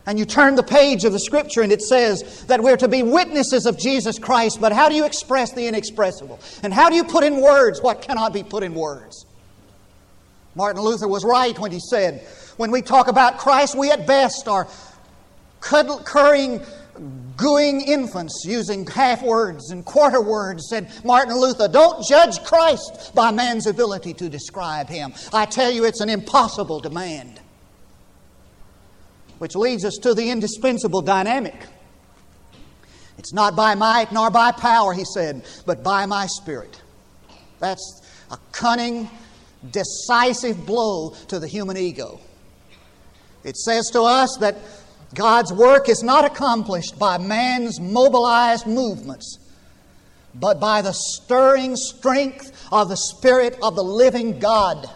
And 0.06 0.18
you 0.18 0.26
turn 0.26 0.56
the 0.56 0.64
page 0.64 1.06
of 1.06 1.14
the 1.14 1.20
scripture 1.20 1.62
and 1.62 1.72
it 1.72 1.82
says 1.82 2.44
that 2.46 2.62
we're 2.62 2.78
to 2.78 2.88
be 2.88 3.04
witnesses 3.04 3.66
of 3.66 3.78
Jesus 3.78 4.18
Christ, 4.18 4.60
but 4.60 4.72
how 4.72 4.90
do 4.90 4.96
you 4.96 5.06
express 5.06 5.54
the 5.54 5.68
inexpressible? 5.68 6.40
And 6.64 6.74
how 6.74 6.90
do 6.90 6.96
you 6.96 7.04
put 7.04 7.24
in 7.24 7.40
words 7.40 7.82
what 7.82 8.02
cannot 8.02 8.34
be 8.34 8.42
put 8.44 8.64
in 8.64 8.74
words? 8.74 9.26
Martin 10.56 10.82
Luther 10.82 11.08
was 11.08 11.24
right 11.24 11.58
when 11.60 11.72
he 11.72 11.80
said, 11.80 12.28
when 12.58 12.72
we 12.72 12.82
talk 12.82 13.08
about 13.08 13.38
Christ, 13.38 13.78
we 13.78 13.92
at 13.92 14.08
best 14.08 14.48
are 14.48 14.68
currying, 15.62 16.62
gooing 17.36 17.82
infants 17.82 18.44
using 18.46 18.86
half 18.88 19.22
words 19.22 19.72
and 19.72 19.86
quarter 19.86 20.22
words, 20.22 20.68
said 20.68 20.92
Martin 21.06 21.36
Luther. 21.36 21.68
Don't 21.68 22.06
judge 22.06 22.44
Christ 22.44 23.14
by 23.14 23.32
man's 23.32 23.68
ability 23.68 24.16
to 24.16 24.30
describe 24.30 24.90
him. 24.90 25.14
I 25.32 25.46
tell 25.46 25.72
you, 25.72 25.86
it's 25.86 26.02
an 26.02 26.10
impossible 26.10 26.80
demand. 26.80 27.41
Which 29.42 29.56
leads 29.56 29.86
us 29.86 29.98
to 30.04 30.14
the 30.14 30.30
indispensable 30.30 31.02
dynamic. 31.02 31.56
It's 33.18 33.34
not 33.34 33.56
by 33.56 33.74
might 33.74 34.12
nor 34.12 34.30
by 34.30 34.52
power, 34.52 34.94
he 34.94 35.04
said, 35.04 35.44
but 35.66 35.82
by 35.82 36.06
my 36.06 36.28
spirit. 36.28 36.80
That's 37.58 38.04
a 38.30 38.38
cunning, 38.52 39.10
decisive 39.72 40.64
blow 40.68 41.16
to 41.30 41.40
the 41.40 41.48
human 41.48 41.76
ego. 41.76 42.20
It 43.44 43.58
says 43.58 43.90
to 43.94 44.04
us 44.04 44.38
that 44.42 44.58
God's 45.16 45.52
work 45.52 45.90
is 45.90 46.04
not 46.04 46.24
accomplished 46.24 47.00
by 47.00 47.18
man's 47.18 47.80
mobilized 47.80 48.68
movements, 48.68 49.40
but 50.36 50.60
by 50.60 50.84
the 50.84 50.94
stirring 50.94 51.76
strength 51.78 52.52
of 52.72 52.90
the 52.90 52.96
Spirit 52.96 53.58
of 53.64 53.76
the 53.76 53.84
living 53.84 54.38
God. 54.38 54.88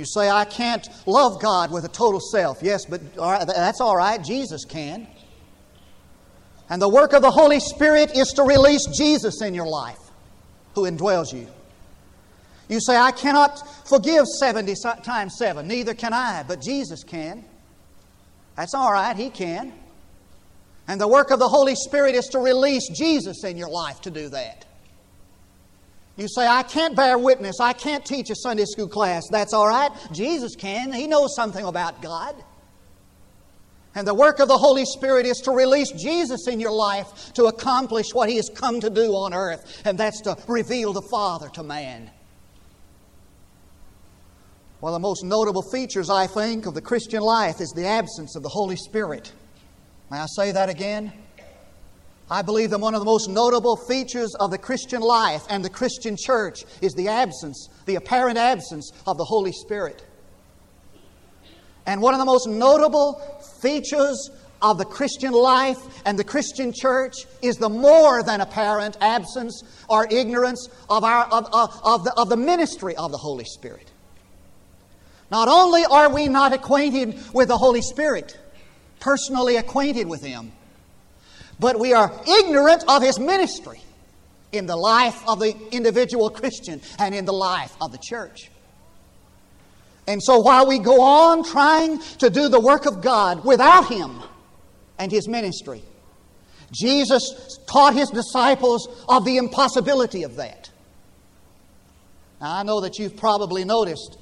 You 0.00 0.06
say, 0.06 0.30
I 0.30 0.46
can't 0.46 0.88
love 1.04 1.42
God 1.42 1.70
with 1.70 1.84
a 1.84 1.88
total 1.88 2.20
self. 2.20 2.62
Yes, 2.62 2.86
but 2.86 3.02
that's 3.14 3.82
all 3.82 3.94
right. 3.94 4.24
Jesus 4.24 4.64
can. 4.64 5.06
And 6.70 6.80
the 6.80 6.88
work 6.88 7.12
of 7.12 7.20
the 7.20 7.30
Holy 7.30 7.60
Spirit 7.60 8.16
is 8.16 8.28
to 8.28 8.42
release 8.44 8.86
Jesus 8.96 9.42
in 9.42 9.52
your 9.52 9.66
life, 9.66 9.98
who 10.74 10.90
indwells 10.90 11.34
you. 11.34 11.48
You 12.70 12.80
say, 12.80 12.96
I 12.96 13.10
cannot 13.10 13.62
forgive 13.86 14.24
70 14.26 14.74
times 15.04 15.36
7. 15.36 15.68
Neither 15.68 15.92
can 15.92 16.14
I, 16.14 16.44
but 16.48 16.62
Jesus 16.62 17.04
can. 17.04 17.44
That's 18.56 18.72
all 18.72 18.90
right, 18.90 19.14
He 19.14 19.28
can. 19.28 19.70
And 20.88 20.98
the 20.98 21.08
work 21.08 21.30
of 21.30 21.40
the 21.40 21.48
Holy 21.48 21.74
Spirit 21.74 22.14
is 22.14 22.24
to 22.28 22.38
release 22.38 22.88
Jesus 22.88 23.44
in 23.44 23.58
your 23.58 23.68
life 23.68 24.00
to 24.00 24.10
do 24.10 24.30
that. 24.30 24.64
You 26.20 26.28
say, 26.28 26.46
I 26.46 26.62
can't 26.62 26.94
bear 26.94 27.16
witness. 27.16 27.60
I 27.60 27.72
can't 27.72 28.04
teach 28.04 28.28
a 28.28 28.34
Sunday 28.34 28.66
school 28.66 28.88
class. 28.88 29.22
That's 29.30 29.54
all 29.54 29.66
right. 29.66 29.90
Jesus 30.12 30.54
can. 30.54 30.92
He 30.92 31.06
knows 31.06 31.34
something 31.34 31.64
about 31.64 32.02
God. 32.02 32.34
And 33.94 34.06
the 34.06 34.14
work 34.14 34.38
of 34.38 34.46
the 34.46 34.58
Holy 34.58 34.84
Spirit 34.84 35.24
is 35.24 35.38
to 35.38 35.50
release 35.50 35.90
Jesus 35.92 36.46
in 36.46 36.60
your 36.60 36.72
life 36.72 37.32
to 37.34 37.46
accomplish 37.46 38.12
what 38.12 38.28
He 38.28 38.36
has 38.36 38.50
come 38.54 38.80
to 38.80 38.90
do 38.90 39.14
on 39.14 39.32
earth, 39.32 39.82
and 39.86 39.96
that's 39.96 40.20
to 40.20 40.36
reveal 40.46 40.92
the 40.92 41.02
Father 41.10 41.48
to 41.54 41.62
man. 41.62 42.10
One 44.80 44.90
of 44.90 44.94
the 44.94 45.08
most 45.08 45.24
notable 45.24 45.62
features, 45.72 46.10
I 46.10 46.26
think, 46.26 46.66
of 46.66 46.74
the 46.74 46.82
Christian 46.82 47.22
life 47.22 47.60
is 47.60 47.72
the 47.72 47.86
absence 47.86 48.36
of 48.36 48.42
the 48.42 48.48
Holy 48.48 48.76
Spirit. 48.76 49.32
May 50.10 50.18
I 50.18 50.26
say 50.26 50.52
that 50.52 50.68
again? 50.68 51.12
I 52.30 52.42
believe 52.42 52.70
that 52.70 52.78
one 52.78 52.94
of 52.94 53.00
the 53.00 53.06
most 53.06 53.28
notable 53.28 53.76
features 53.76 54.36
of 54.36 54.52
the 54.52 54.58
Christian 54.58 55.00
life 55.00 55.42
and 55.50 55.64
the 55.64 55.70
Christian 55.70 56.16
church 56.16 56.64
is 56.80 56.94
the 56.94 57.08
absence, 57.08 57.68
the 57.86 57.96
apparent 57.96 58.38
absence 58.38 58.92
of 59.04 59.18
the 59.18 59.24
Holy 59.24 59.50
Spirit. 59.50 60.04
And 61.86 62.00
one 62.00 62.14
of 62.14 62.20
the 62.20 62.24
most 62.24 62.46
notable 62.46 63.14
features 63.60 64.30
of 64.62 64.78
the 64.78 64.84
Christian 64.84 65.32
life 65.32 65.78
and 66.04 66.16
the 66.16 66.24
Christian 66.24 66.72
church 66.72 67.16
is 67.42 67.56
the 67.56 67.68
more 67.68 68.22
than 68.22 68.40
apparent 68.40 68.96
absence 69.00 69.64
or 69.88 70.06
ignorance 70.08 70.68
of, 70.88 71.02
our, 71.02 71.24
of, 71.24 71.46
of, 71.52 71.80
of, 71.82 72.04
the, 72.04 72.14
of 72.16 72.28
the 72.28 72.36
ministry 72.36 72.94
of 72.94 73.10
the 73.10 73.18
Holy 73.18 73.44
Spirit. 73.44 73.90
Not 75.32 75.48
only 75.48 75.84
are 75.84 76.12
we 76.12 76.28
not 76.28 76.52
acquainted 76.52 77.18
with 77.32 77.48
the 77.48 77.56
Holy 77.56 77.82
Spirit, 77.82 78.38
personally 79.00 79.56
acquainted 79.56 80.06
with 80.06 80.22
Him, 80.22 80.52
but 81.60 81.78
we 81.78 81.92
are 81.92 82.12
ignorant 82.26 82.84
of 82.88 83.02
His 83.02 83.18
ministry 83.18 83.80
in 84.52 84.66
the 84.66 84.76
life 84.76 85.22
of 85.28 85.38
the 85.38 85.54
individual 85.70 86.30
Christian 86.30 86.80
and 86.98 87.14
in 87.14 87.24
the 87.24 87.32
life 87.32 87.76
of 87.80 87.92
the 87.92 87.98
church. 87.98 88.50
And 90.06 90.20
so 90.22 90.40
while 90.40 90.66
we 90.66 90.78
go 90.78 91.02
on 91.02 91.44
trying 91.44 92.00
to 92.18 92.30
do 92.30 92.48
the 92.48 92.58
work 92.58 92.86
of 92.86 93.00
God 93.02 93.44
without 93.44 93.86
Him 93.88 94.20
and 94.98 95.12
His 95.12 95.28
ministry, 95.28 95.82
Jesus 96.72 97.58
taught 97.68 97.94
His 97.94 98.10
disciples 98.10 98.88
of 99.08 99.24
the 99.24 99.36
impossibility 99.36 100.24
of 100.24 100.36
that. 100.36 100.70
Now, 102.40 102.56
I 102.56 102.62
know 102.62 102.80
that 102.80 102.98
you've 102.98 103.16
probably 103.16 103.64
noticed 103.64 104.16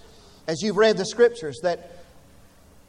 as 0.47 0.61
you've 0.61 0.76
read 0.76 0.97
the 0.97 1.04
scriptures 1.04 1.61
that, 1.62 1.98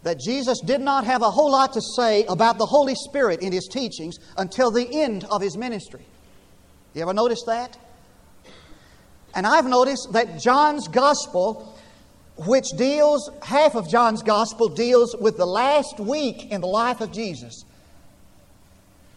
that 0.03 0.19
Jesus 0.19 0.59
did 0.61 0.81
not 0.81 1.05
have 1.05 1.21
a 1.21 1.29
whole 1.29 1.51
lot 1.51 1.73
to 1.73 1.81
say 1.95 2.23
about 2.25 2.57
the 2.57 2.65
Holy 2.65 2.95
Spirit 2.95 3.41
in 3.41 3.51
his 3.51 3.67
teachings 3.67 4.17
until 4.37 4.71
the 4.71 4.87
end 5.01 5.25
of 5.25 5.41
his 5.41 5.57
ministry. 5.57 6.05
You 6.93 7.01
ever 7.01 7.13
notice 7.13 7.43
that? 7.45 7.77
And 9.35 9.45
I've 9.45 9.65
noticed 9.65 10.13
that 10.13 10.39
John's 10.39 10.87
gospel, 10.87 11.77
which 12.37 12.65
deals, 12.77 13.29
half 13.43 13.75
of 13.75 13.89
John's 13.89 14.23
gospel 14.23 14.69
deals 14.69 15.15
with 15.19 15.37
the 15.37 15.45
last 15.45 15.99
week 15.99 16.51
in 16.51 16.61
the 16.61 16.67
life 16.67 17.01
of 17.01 17.11
Jesus, 17.11 17.63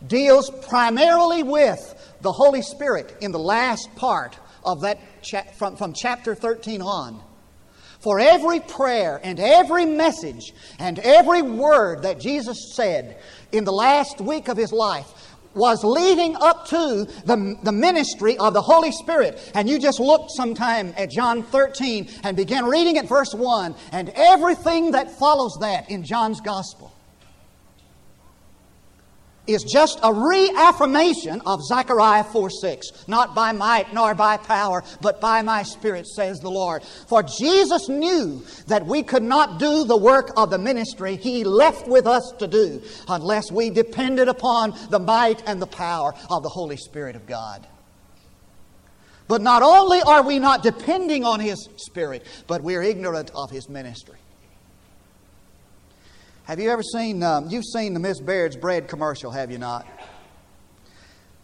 deals 0.07 0.51
primarily 0.69 1.43
with 1.43 2.15
the 2.21 2.33
Holy 2.33 2.63
Spirit 2.63 3.17
in 3.21 3.33
the 3.33 3.39
last 3.39 3.89
part 3.97 4.37
of 4.65 4.83
that, 4.83 4.99
cha- 5.23 5.45
from, 5.57 5.77
from 5.77 5.93
chapter 5.93 6.35
13 6.35 6.83
on. 6.83 7.23
For 8.03 8.19
every 8.19 8.59
prayer 8.59 9.21
and 9.23 9.39
every 9.39 9.87
message 9.87 10.53
and 10.81 10.99
every 10.99 11.41
word 11.41 12.03
that 12.03 12.19
Jesus 12.19 12.75
said 12.75 13.19
in 13.53 13.65
the 13.65 13.73
last 13.73 14.21
week 14.21 14.49
of 14.49 14.57
his 14.57 14.73
life 14.73 15.07
was 15.55 15.85
leading 15.85 16.35
up 16.37 16.67
to 16.67 17.07
the, 17.27 17.57
the 17.63 17.73
ministry 17.73 18.37
of 18.39 18.55
the 18.55 18.63
Holy 18.63 18.91
Spirit. 18.91 19.53
And 19.55 19.69
you 19.69 19.79
just 19.79 20.01
looked 20.01 20.33
sometime 20.33 20.95
at 20.97 21.11
John 21.11 21.43
13 21.45 22.09
and 22.25 22.37
began 22.37 22.65
reading 22.65 22.99
at 22.99 23.09
verse 23.09 23.35
1 23.35 23.75
and 23.93 24.09
everything 24.17 24.91
that 24.93 25.11
follows 25.19 25.57
that 25.61 25.89
in 25.91 26.03
John's 26.03 26.41
Gospel 26.41 26.92
is 29.47 29.65
just 29.65 29.99
a 30.03 30.13
reaffirmation 30.13 31.41
of 31.47 31.65
Zechariah 31.65 32.25
4 32.25 32.51
6. 32.51 33.09
Not 33.09 33.35
by 33.35 33.53
might 33.53 33.93
nor 33.93 34.15
by 34.15 34.37
power, 34.37 34.85
but 35.01 35.21
by 35.21 35.43
my 35.43 35.63
Spirit, 35.65 36.07
says 36.07 36.39
the 36.41 36.51
Lord. 36.51 36.83
For 37.09 37.23
Jesus 37.23 37.89
knew 37.89 38.45
that 38.69 38.87
we 38.87 39.03
could 39.03 39.23
not 39.23 39.59
do 39.59 39.85
the 39.85 39.97
work 39.97 40.31
of 40.37 40.51
the 40.51 40.59
ministry 40.59 41.17
He 41.17 41.45
left 41.45 41.89
with 41.89 42.07
us 42.07 42.33
to 42.39 42.47
do 42.47 42.83
unless 43.09 43.51
we 43.51 43.71
depended 43.71 44.29
upon 44.29 44.75
the 44.91 45.01
might 45.01 45.43
and 45.47 45.61
the 45.61 45.67
power 45.67 46.15
of 46.31 46.43
the 46.43 46.49
Holy 46.49 46.77
Spirit 46.77 47.17
of 47.17 47.27
God. 47.27 47.67
But 49.29 49.41
not 49.41 49.63
only 49.63 50.03
are 50.03 50.23
we 50.23 50.39
not 50.39 50.63
depending 50.63 51.25
on 51.25 51.41
His 51.41 51.69
Spirit, 51.77 52.25
but 52.47 52.63
we're 52.63 52.83
ignorant 52.83 53.31
of 53.35 53.51
His 53.51 53.69
ministry. 53.69 54.19
Have 56.45 56.59
you 56.59 56.71
ever 56.71 56.83
seen, 56.83 57.23
um, 57.23 57.49
you've 57.51 57.65
seen 57.65 57.95
the 57.95 58.01
Miss 58.01 58.19
Baird's 58.19 58.57
bread 58.57 58.89
commercial, 58.89 59.31
have 59.31 59.53
you 59.53 59.59
not? 59.59 59.87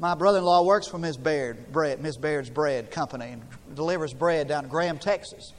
My 0.00 0.16
brother 0.16 0.38
in 0.38 0.44
law 0.44 0.64
works 0.64 0.88
for 0.88 0.98
Miss 0.98 1.16
Baird, 1.16 1.70
bread, 1.72 2.02
Miss 2.02 2.16
Baird's 2.16 2.50
Bread 2.50 2.90
Company 2.90 3.26
and 3.26 3.42
delivers 3.76 4.12
bread 4.12 4.48
down 4.48 4.64
to 4.64 4.68
Graham, 4.68 4.98
Texas. 4.98 5.52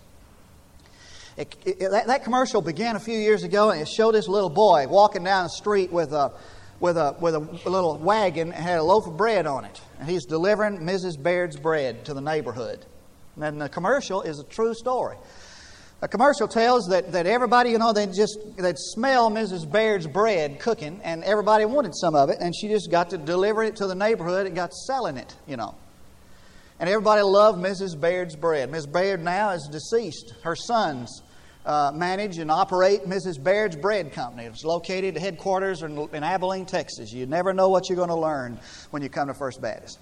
It, 1.37 1.55
it, 1.65 1.79
that, 1.79 2.07
that, 2.07 2.25
commercial 2.25 2.61
began 2.61 2.97
a 2.97 2.99
few 2.99 3.17
years 3.17 3.43
ago 3.43 3.69
and 3.71 3.81
it 3.81 3.87
showed 3.87 4.11
this 4.11 4.27
little 4.27 4.49
boy 4.49 4.87
walking 4.89 5.23
down 5.23 5.45
the 5.45 5.49
street 5.49 5.89
with 5.89 6.11
a, 6.11 6.33
with 6.81 6.97
a, 6.97 7.15
with 7.21 7.33
a 7.33 7.69
little 7.69 7.97
wagon 7.97 8.51
and 8.51 8.61
had 8.61 8.79
a 8.79 8.83
loaf 8.83 9.07
of 9.07 9.15
bread 9.15 9.47
on 9.47 9.63
it. 9.63 9.79
And 9.99 10.09
he's 10.09 10.25
delivering 10.25 10.79
Mrs. 10.79 11.21
Baird's 11.21 11.55
bread 11.55 12.03
to 12.05 12.13
the 12.13 12.21
neighborhood. 12.21 12.85
And 13.39 13.61
the 13.61 13.69
commercial 13.69 14.21
is 14.21 14.39
a 14.39 14.43
true 14.43 14.73
story. 14.73 15.15
A 16.01 16.07
commercial 16.07 16.47
tells 16.47 16.87
that, 16.87 17.11
that 17.11 17.25
everybody, 17.25 17.71
you 17.71 17.77
know, 17.77 17.91
they 17.91 18.07
just 18.07 18.39
they'd 18.55 18.77
smell 18.77 19.29
Mrs. 19.29 19.69
Baird's 19.69 20.07
bread 20.07 20.59
cooking, 20.59 21.01
and 21.03 21.25
everybody 21.25 21.65
wanted 21.65 21.93
some 21.93 22.15
of 22.15 22.29
it, 22.29 22.37
and 22.39 22.55
she 22.55 22.69
just 22.69 22.89
got 22.89 23.09
to 23.09 23.17
deliver 23.17 23.63
it 23.63 23.75
to 23.77 23.87
the 23.87 23.95
neighborhood 23.95 24.47
and 24.47 24.55
got 24.55 24.73
selling 24.73 25.17
it, 25.17 25.35
you 25.45 25.57
know. 25.57 25.75
And 26.79 26.89
everybody 26.89 27.21
loved 27.21 27.61
Mrs. 27.61 27.99
Baird's 27.99 28.37
bread. 28.37 28.71
Mrs. 28.71 28.89
Baird 28.89 29.21
now 29.21 29.49
is 29.49 29.67
deceased. 29.69 30.33
Her 30.41 30.55
sons 30.55 31.21
uh, 31.65 31.91
manage 31.93 32.37
and 32.37 32.49
operate 32.49 33.03
Mrs. 33.03 33.41
Baird's 33.43 33.75
Bread 33.75 34.13
Company. 34.13 34.45
It's 34.45 34.63
located 34.63 35.17
at 35.17 35.21
headquarters 35.21 35.83
in, 35.83 36.07
in 36.13 36.23
Abilene, 36.23 36.65
Texas. 36.65 37.11
You 37.11 37.25
never 37.25 37.53
know 37.53 37.67
what 37.67 37.89
you're 37.89 37.97
going 37.97 38.07
to 38.07 38.15
learn 38.15 38.57
when 38.91 39.03
you 39.03 39.09
come 39.09 39.27
to 39.27 39.33
First 39.33 39.61
Baptist. 39.61 39.99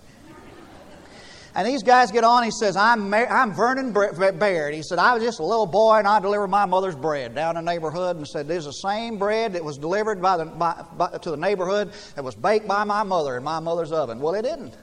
And 1.58 1.68
these 1.68 1.82
guys 1.82 2.12
get 2.12 2.24
on. 2.24 2.44
He 2.44 2.52
says, 2.52 2.78
I'm, 2.78 3.12
I'm 3.12 3.52
Vernon 3.52 3.92
Baird. 3.92 4.76
He 4.76 4.84
said, 4.84 5.00
I 5.00 5.16
was 5.16 5.24
just 5.24 5.40
a 5.40 5.44
little 5.44 5.66
boy 5.66 5.98
and 5.98 6.08
I 6.08 6.20
delivered 6.20 6.50
my 6.50 6.66
mother's 6.66 6.96
bread 6.96 7.34
down 7.34 7.58
in 7.58 7.66
the 7.66 7.72
neighborhood 7.72 8.16
and 8.16 8.28
said, 8.28 8.48
This 8.48 8.60
is 8.60 8.66
the 8.66 8.88
same 8.88 9.18
bread 9.18 9.54
that 9.54 9.66
was 9.66 9.80
delivered 9.80 10.22
by 10.22 10.38
the, 10.38 10.46
by, 10.46 10.86
by, 10.96 11.18
to 11.18 11.32
the 11.32 11.36
neighborhood 11.36 11.94
that 12.14 12.24
was 12.24 12.36
baked 12.36 12.68
by 12.68 12.84
my 12.84 13.02
mother 13.02 13.38
in 13.38 13.44
my 13.44 13.60
mother's 13.60 13.92
oven. 13.92 14.20
Well, 14.20 14.36
it 14.36 14.44
didn't. 14.44 14.76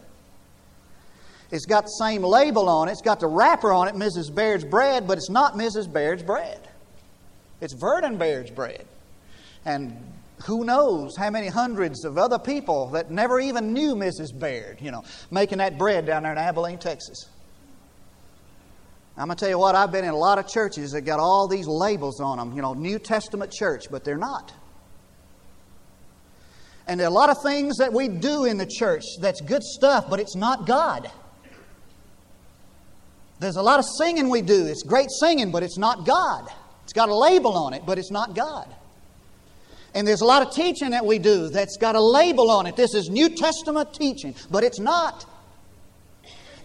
It's 1.52 1.64
got 1.64 1.84
the 1.84 1.90
same 1.90 2.24
label 2.24 2.68
on 2.68 2.88
it, 2.88 2.92
it's 2.92 3.02
got 3.02 3.20
the 3.20 3.28
wrapper 3.28 3.72
on 3.72 3.86
it, 3.86 3.94
Mrs. 3.94 4.34
Baird's 4.34 4.64
bread, 4.64 5.06
but 5.06 5.16
it's 5.16 5.30
not 5.30 5.54
Mrs. 5.54 5.90
Baird's 5.92 6.24
bread. 6.24 6.68
It's 7.60 7.72
Vernon 7.72 8.18
Baird's 8.18 8.50
bread. 8.50 8.84
And 9.64 9.96
who 10.44 10.64
knows 10.64 11.16
how 11.16 11.30
many 11.30 11.48
hundreds 11.48 12.04
of 12.04 12.18
other 12.18 12.38
people 12.38 12.88
that 12.90 13.10
never 13.10 13.40
even 13.40 13.72
knew 13.72 13.94
Mrs. 13.94 14.38
Baird, 14.38 14.80
you 14.80 14.90
know, 14.90 15.04
making 15.30 15.58
that 15.58 15.78
bread 15.78 16.06
down 16.06 16.22
there 16.24 16.32
in 16.32 16.38
Abilene, 16.38 16.78
Texas. 16.78 17.28
I'm 19.16 19.26
going 19.26 19.36
to 19.36 19.40
tell 19.40 19.48
you 19.48 19.58
what, 19.58 19.74
I've 19.74 19.92
been 19.92 20.04
in 20.04 20.10
a 20.10 20.16
lot 20.16 20.38
of 20.38 20.48
churches 20.48 20.92
that 20.92 21.02
got 21.02 21.20
all 21.20 21.46
these 21.46 21.66
labels 21.68 22.20
on 22.20 22.38
them, 22.38 22.52
you 22.54 22.62
know, 22.62 22.74
New 22.74 22.98
Testament 22.98 23.52
church, 23.52 23.86
but 23.90 24.04
they're 24.04 24.18
not. 24.18 24.52
And 26.86 27.00
there 27.00 27.06
are 27.06 27.10
a 27.10 27.14
lot 27.14 27.30
of 27.30 27.40
things 27.42 27.78
that 27.78 27.92
we 27.92 28.08
do 28.08 28.44
in 28.44 28.58
the 28.58 28.66
church 28.66 29.04
that's 29.20 29.40
good 29.40 29.62
stuff, 29.62 30.10
but 30.10 30.20
it's 30.20 30.34
not 30.34 30.66
God. 30.66 31.10
There's 33.38 33.56
a 33.56 33.62
lot 33.62 33.78
of 33.78 33.84
singing 33.98 34.28
we 34.28 34.42
do. 34.42 34.66
It's 34.66 34.82
great 34.82 35.10
singing, 35.10 35.50
but 35.50 35.62
it's 35.62 35.78
not 35.78 36.04
God. 36.04 36.48
It's 36.82 36.92
got 36.92 37.08
a 37.08 37.14
label 37.14 37.52
on 37.52 37.72
it, 37.72 37.82
but 37.86 37.98
it's 37.98 38.10
not 38.10 38.34
God. 38.34 38.74
And 39.94 40.06
there's 40.06 40.22
a 40.22 40.26
lot 40.26 40.46
of 40.46 40.52
teaching 40.52 40.90
that 40.90 41.06
we 41.06 41.18
do 41.18 41.48
that's 41.48 41.76
got 41.76 41.94
a 41.94 42.00
label 42.00 42.50
on 42.50 42.66
it. 42.66 42.74
This 42.76 42.94
is 42.94 43.08
New 43.08 43.28
Testament 43.28 43.94
teaching, 43.94 44.34
but 44.50 44.64
it's 44.64 44.80
not. 44.80 45.24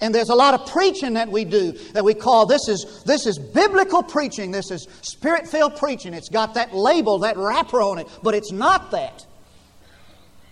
And 0.02 0.16
there's 0.16 0.30
a 0.30 0.36
lot 0.36 0.54
of 0.54 0.66
preaching 0.66 1.14
that 1.14 1.30
we 1.30 1.46
do 1.46 1.74
that 1.94 2.04
we 2.04 2.14
call 2.14 2.46
this 2.46 2.68
is 2.68 3.04
this 3.06 3.28
is 3.28 3.38
biblical 3.38 4.02
preaching, 4.02 4.50
this 4.52 4.72
is 4.72 4.88
spirit-filled 5.02 5.76
preaching. 5.76 6.14
It's 6.14 6.30
got 6.30 6.54
that 6.54 6.74
label, 6.74 7.20
that 7.20 7.38
wrapper 7.38 7.82
on 7.82 8.00
it, 8.00 8.08
but 8.24 8.34
it's 8.34 8.52
not 8.52 8.92
that. 8.92 9.26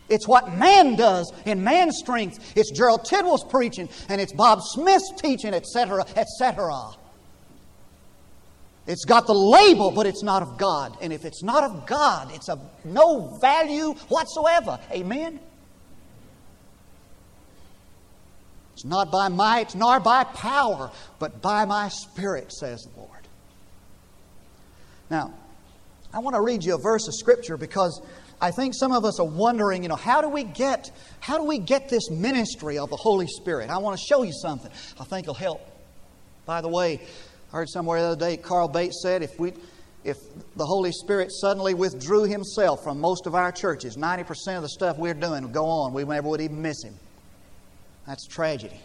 It's 0.10 0.28
what 0.28 0.54
man 0.58 0.96
does 0.96 1.34
in 1.46 1.64
man's 1.64 1.98
strength. 1.98 2.54
It's 2.56 2.72
Gerald 2.72 3.06
Tidwell's 3.06 3.44
preaching, 3.44 3.90
and 4.10 4.22
it's 4.22 4.34
Bob 4.34 4.60
Smith's 4.62 5.12
teaching, 5.18 5.54
etc., 5.54 6.06
etc. 6.16 6.74
It's 8.88 9.04
got 9.04 9.28
the 9.28 9.34
label, 9.34 9.92
but 9.92 10.08
it's 10.08 10.24
not 10.24 10.42
of 10.42 10.58
God. 10.58 10.98
And 11.02 11.12
if 11.12 11.26
it's 11.26 11.44
not 11.44 11.64
of 11.64 11.86
God, 11.86 12.34
it's 12.34 12.48
of 12.48 12.62
no 12.86 13.38
value 13.42 13.94
whatsoever. 14.08 14.80
Amen? 14.92 15.42
It's 18.74 18.86
not 18.86 19.12
by 19.12 19.28
might 19.28 19.76
nor 19.76 20.00
by 20.00 20.24
power, 20.24 20.92
but 21.20 21.42
by 21.42 21.66
my 21.66 21.90
Spirit, 21.90 22.54
says 22.54 22.84
the 22.84 23.00
Lord. 23.00 23.12
Now, 25.10 25.34
I 26.14 26.20
want 26.20 26.36
to 26.36 26.42
read 26.42 26.64
you 26.64 26.76
a 26.76 26.78
verse 26.78 27.08
of 27.08 27.16
Scripture 27.16 27.58
because 27.58 28.02
I 28.40 28.52
think 28.52 28.74
some 28.74 28.92
of 28.92 29.04
us 29.04 29.20
are 29.20 29.26
wondering, 29.26 29.84
you 29.84 29.90
know, 29.90 29.96
how 29.96 30.22
do 30.22 30.30
we 30.30 30.44
get 30.44 30.92
how 31.20 31.38
do 31.38 31.44
we 31.44 31.58
get 31.60 31.90
this 31.90 32.10
ministry 32.10 32.78
of 32.78 32.90
the 32.90 32.96
Holy 32.96 33.28
Spirit? 33.28 33.70
I 33.70 33.80
want 33.80 34.00
to 34.00 34.06
show 34.06 34.24
you 34.24 34.32
something. 34.32 34.72
I 35.00 35.04
think 35.04 35.26
it'll 35.26 35.34
help. 35.34 35.62
By 36.46 36.62
the 36.62 36.70
way, 36.70 37.02
I 37.52 37.58
heard 37.58 37.70
somewhere 37.70 38.02
the 38.02 38.08
other 38.08 38.20
day 38.20 38.38
Carl 38.38 38.68
Bates 38.68 39.02
said 39.02 39.24
if 39.24 39.40
we 39.40 39.54
if 40.04 40.18
the 40.56 40.66
Holy 40.66 40.92
Spirit 40.94 41.32
suddenly 41.32 41.74
withdrew 41.74 42.24
himself 42.24 42.82
from 42.82 43.02
most 43.02 43.28
of 43.28 43.36
our 43.36 43.52
churches, 43.52 43.98
90% 43.98 44.56
of 44.56 44.62
the 44.62 44.70
stuff 44.70 44.98
we're 44.98 45.14
doing 45.14 45.44
would 45.44 45.54
go 45.54 45.66
on. 45.66 45.92
We 45.92 46.06
never 46.06 46.30
would 46.30 46.40
even 46.40 46.62
miss 46.62 46.82
him. 46.82 46.96
That's 48.06 48.26
tragedy. 48.26 48.80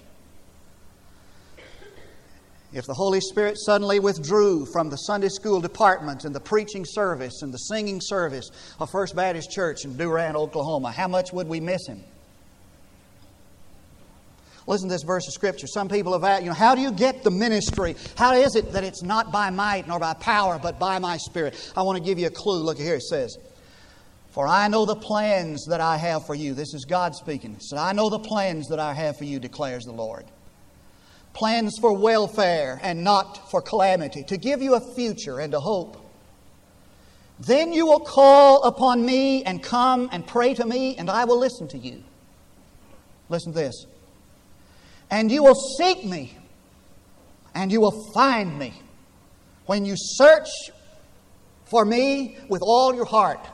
If 2.72 2.87
the 2.87 2.94
Holy 2.94 3.20
Spirit 3.20 3.57
suddenly 3.59 4.01
withdrew 4.01 4.66
from 4.72 4.90
the 4.90 4.96
Sunday 4.96 5.29
school 5.29 5.61
department 5.61 6.25
and 6.25 6.35
the 6.35 6.40
preaching 6.40 6.85
service 6.85 7.42
and 7.42 7.53
the 7.53 7.59
singing 7.59 8.01
service 8.01 8.51
of 8.81 8.90
First 8.90 9.14
Baptist 9.14 9.51
Church 9.51 9.85
in 9.85 9.96
Durant, 9.96 10.37
Oklahoma, 10.37 10.90
how 10.90 11.07
much 11.07 11.33
would 11.33 11.46
we 11.46 11.61
miss 11.61 11.87
him? 11.87 12.03
Listen 14.66 14.88
to 14.88 14.94
this 14.94 15.03
verse 15.03 15.27
of 15.27 15.33
Scripture. 15.33 15.66
Some 15.66 15.88
people 15.88 16.12
have 16.12 16.22
asked, 16.22 16.42
you 16.42 16.48
know, 16.48 16.55
how 16.55 16.75
do 16.75 16.81
you 16.81 16.92
get 16.92 17.25
the 17.25 17.31
ministry? 17.31 17.96
How 18.16 18.35
is 18.35 18.55
it 18.55 18.72
that 18.72 18.85
it's 18.85 19.03
not 19.03 19.33
by 19.33 19.51
might 19.51 19.88
nor 19.88 19.98
by 19.98 20.14
power, 20.14 20.59
but 20.62 20.79
by 20.79 20.98
my 20.98 21.16
Spirit? 21.16 21.72
I 21.77 21.83
want 21.83 21.98
to 21.98 22.05
give 22.05 22.18
you 22.18 22.29
a 22.29 22.31
clue. 22.31 22.62
Look 22.62 22.79
here, 22.79 22.94
it 22.94 23.03
says, 23.03 23.37
For 24.31 24.46
I 24.46 24.68
know 24.68 24.87
the 24.87 24.94
plans 24.94 25.66
that 25.66 25.81
I 25.81 25.96
have 25.96 26.27
for 26.27 26.37
you. 26.37 26.55
This 26.55 26.75
is 26.75 26.85
God 26.85 27.16
speaking. 27.16 27.55
It 27.55 27.62
says, 27.62 27.79
I 27.79 27.92
know 27.92 28.09
the 28.09 28.20
plans 28.20 28.68
that 28.68 28.79
I 28.79 28.94
have 28.94 29.18
for 29.18 29.25
you, 29.25 29.40
declares 29.40 29.85
the 29.85 29.92
Lord. 29.92 30.27
Plans 31.33 31.77
for 31.81 31.92
welfare 31.92 32.79
and 32.83 33.03
not 33.03 33.51
for 33.51 33.62
calamity, 33.62 34.22
to 34.25 34.37
give 34.37 34.62
you 34.62 34.75
a 34.75 34.94
future 34.94 35.40
and 35.40 35.55
a 35.55 35.61
hope. 35.61 35.96
Then 37.40 37.72
you 37.72 37.87
will 37.87 38.01
call 38.01 38.62
upon 38.62 39.05
me 39.05 39.42
and 39.42 39.61
come 39.61 40.09
and 40.12 40.25
pray 40.25 40.55
to 40.55 40.64
me, 40.64 40.96
and 40.96 41.11
I 41.11 41.25
will 41.25 41.38
listen 41.38 41.66
to 41.68 41.79
you. 41.79 42.05
Listen 43.29 43.53
to 43.53 43.59
this. 43.59 43.87
And 45.12 45.31
you 45.31 45.42
will 45.42 45.55
seek 45.55 46.07
me, 46.07 46.35
and 47.55 47.70
you 47.70 47.83
will 47.83 48.11
find 48.14 48.59
me 48.59 48.72
when 49.66 49.85
you 49.85 49.94
search 49.94 50.48
for 51.66 51.85
me 51.85 52.38
with 52.48 52.62
all 52.62 52.94
your 52.94 53.05
heart. 53.05 53.46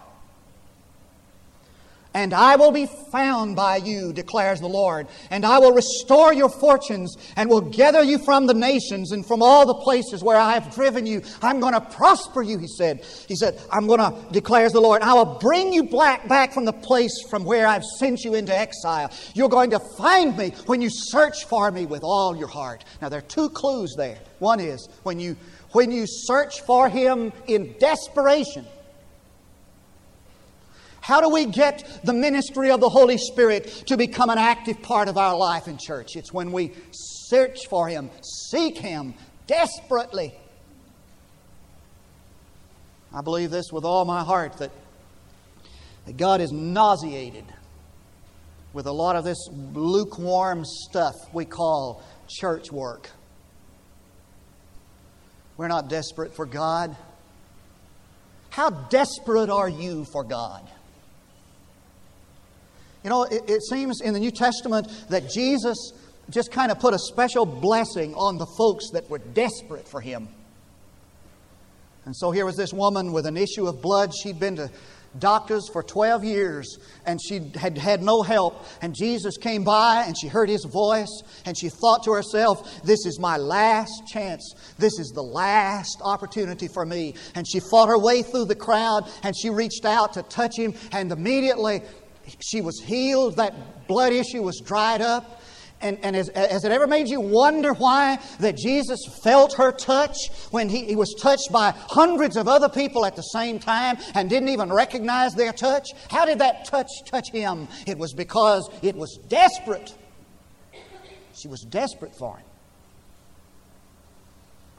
And 2.14 2.32
I 2.32 2.56
will 2.56 2.72
be 2.72 2.88
found 3.12 3.54
by 3.54 3.76
you, 3.76 4.14
declares 4.14 4.60
the 4.60 4.66
Lord. 4.66 5.06
And 5.30 5.44
I 5.44 5.58
will 5.58 5.72
restore 5.72 6.32
your 6.32 6.48
fortunes 6.48 7.16
and 7.36 7.50
will 7.50 7.60
gather 7.60 8.02
you 8.02 8.18
from 8.18 8.46
the 8.46 8.54
nations 8.54 9.12
and 9.12 9.24
from 9.24 9.42
all 9.42 9.66
the 9.66 9.74
places 9.74 10.22
where 10.22 10.38
I 10.38 10.54
have 10.54 10.74
driven 10.74 11.06
you. 11.06 11.22
I'm 11.42 11.60
going 11.60 11.74
to 11.74 11.80
prosper 11.80 12.40
you, 12.42 12.58
he 12.58 12.66
said. 12.66 13.04
He 13.28 13.36
said, 13.36 13.60
I'm 13.70 13.86
going 13.86 14.00
to, 14.00 14.16
declares 14.32 14.72
the 14.72 14.80
Lord, 14.80 15.02
I 15.02 15.12
will 15.12 15.38
bring 15.38 15.72
you 15.72 15.84
back, 15.84 16.26
back 16.28 16.54
from 16.54 16.64
the 16.64 16.72
place 16.72 17.12
from 17.28 17.44
where 17.44 17.66
I've 17.66 17.84
sent 17.84 18.24
you 18.24 18.34
into 18.34 18.56
exile. 18.56 19.12
You're 19.34 19.50
going 19.50 19.70
to 19.70 19.80
find 19.98 20.36
me 20.36 20.54
when 20.66 20.80
you 20.80 20.88
search 20.90 21.44
for 21.44 21.70
me 21.70 21.84
with 21.84 22.02
all 22.02 22.34
your 22.34 22.48
heart. 22.48 22.84
Now, 23.02 23.10
there 23.10 23.18
are 23.18 23.22
two 23.22 23.50
clues 23.50 23.94
there. 23.96 24.18
One 24.38 24.60
is 24.60 24.88
when 25.02 25.20
you, 25.20 25.36
when 25.72 25.90
you 25.90 26.06
search 26.06 26.62
for 26.62 26.88
him 26.88 27.32
in 27.46 27.74
desperation, 27.78 28.64
how 31.08 31.22
do 31.22 31.30
we 31.30 31.46
get 31.46 32.02
the 32.04 32.12
ministry 32.12 32.70
of 32.70 32.80
the 32.80 32.88
Holy 32.90 33.16
Spirit 33.16 33.64
to 33.86 33.96
become 33.96 34.28
an 34.28 34.36
active 34.36 34.82
part 34.82 35.08
of 35.08 35.16
our 35.16 35.34
life 35.34 35.66
in 35.66 35.78
church? 35.78 36.16
It's 36.16 36.34
when 36.34 36.52
we 36.52 36.72
search 36.90 37.66
for 37.70 37.88
Him, 37.88 38.10
seek 38.50 38.76
Him 38.76 39.14
desperately. 39.46 40.34
I 43.10 43.22
believe 43.22 43.50
this 43.50 43.72
with 43.72 43.86
all 43.86 44.04
my 44.04 44.22
heart 44.22 44.58
that, 44.58 44.70
that 46.04 46.18
God 46.18 46.42
is 46.42 46.52
nauseated 46.52 47.46
with 48.74 48.84
a 48.84 48.92
lot 48.92 49.16
of 49.16 49.24
this 49.24 49.48
lukewarm 49.50 50.62
stuff 50.66 51.14
we 51.32 51.46
call 51.46 52.02
church 52.28 52.70
work. 52.70 53.08
We're 55.56 55.68
not 55.68 55.88
desperate 55.88 56.36
for 56.36 56.44
God. 56.44 56.94
How 58.50 58.68
desperate 58.68 59.48
are 59.48 59.70
you 59.70 60.04
for 60.12 60.22
God? 60.22 60.70
You 63.04 63.10
know, 63.10 63.24
it, 63.24 63.48
it 63.48 63.62
seems 63.62 64.00
in 64.00 64.14
the 64.14 64.20
New 64.20 64.30
Testament 64.30 64.88
that 65.08 65.30
Jesus 65.30 65.92
just 66.30 66.52
kind 66.52 66.70
of 66.70 66.78
put 66.78 66.94
a 66.94 66.98
special 66.98 67.46
blessing 67.46 68.14
on 68.14 68.38
the 68.38 68.46
folks 68.46 68.90
that 68.90 69.08
were 69.08 69.18
desperate 69.18 69.88
for 69.88 70.00
him. 70.00 70.28
And 72.04 72.16
so 72.16 72.30
here 72.30 72.46
was 72.46 72.56
this 72.56 72.72
woman 72.72 73.12
with 73.12 73.26
an 73.26 73.36
issue 73.36 73.66
of 73.66 73.82
blood. 73.82 74.12
She'd 74.14 74.40
been 74.40 74.56
to 74.56 74.70
doctors 75.18 75.68
for 75.68 75.82
12 75.82 76.24
years 76.24 76.78
and 77.06 77.20
she 77.22 77.50
had 77.54 77.78
had 77.78 78.02
no 78.02 78.22
help. 78.22 78.64
And 78.82 78.94
Jesus 78.94 79.36
came 79.36 79.64
by 79.64 80.04
and 80.06 80.16
she 80.18 80.28
heard 80.28 80.48
his 80.48 80.64
voice 80.64 81.22
and 81.44 81.56
she 81.56 81.68
thought 81.68 82.04
to 82.04 82.12
herself, 82.12 82.82
This 82.82 83.06
is 83.06 83.18
my 83.18 83.36
last 83.36 84.06
chance. 84.06 84.54
This 84.78 84.98
is 84.98 85.10
the 85.10 85.22
last 85.22 86.00
opportunity 86.02 86.68
for 86.68 86.84
me. 86.84 87.14
And 87.34 87.46
she 87.46 87.60
fought 87.60 87.88
her 87.88 87.98
way 87.98 88.22
through 88.22 88.46
the 88.46 88.54
crowd 88.54 89.10
and 89.22 89.36
she 89.36 89.50
reached 89.50 89.84
out 89.84 90.14
to 90.14 90.22
touch 90.22 90.56
him. 90.56 90.74
And 90.92 91.10
immediately 91.10 91.82
she 92.40 92.60
was 92.60 92.80
healed, 92.80 93.36
that 93.36 93.86
blood 93.86 94.12
issue 94.12 94.42
was 94.42 94.60
dried 94.60 95.00
up. 95.00 95.42
And, 95.80 95.96
and 96.02 96.16
has, 96.16 96.28
has, 96.34 96.64
it 96.64 96.72
ever 96.72 96.88
made 96.88 97.06
you 97.06 97.20
wonder 97.20 97.72
why 97.72 98.18
that 98.40 98.56
Jesus 98.56 98.98
felt 99.22 99.54
her 99.54 99.70
touch 99.70 100.16
when 100.50 100.68
he, 100.68 100.84
he 100.84 100.96
was 100.96 101.14
touched 101.14 101.52
by 101.52 101.72
hundreds 101.76 102.36
of 102.36 102.48
other 102.48 102.68
people 102.68 103.04
at 103.06 103.14
the 103.14 103.22
same 103.22 103.60
time 103.60 103.96
and 104.14 104.28
didn't 104.28 104.48
even 104.48 104.72
recognize 104.72 105.34
their 105.34 105.52
touch? 105.52 105.90
How 106.10 106.24
did 106.24 106.40
that 106.40 106.64
touch 106.64 106.88
touch 107.06 107.30
him? 107.30 107.68
It 107.86 107.96
was 107.96 108.12
because 108.12 108.68
it 108.82 108.96
was 108.96 109.20
desperate. 109.28 109.94
She 111.32 111.46
was 111.46 111.60
desperate 111.60 112.16
for 112.16 112.38
him. 112.38 112.47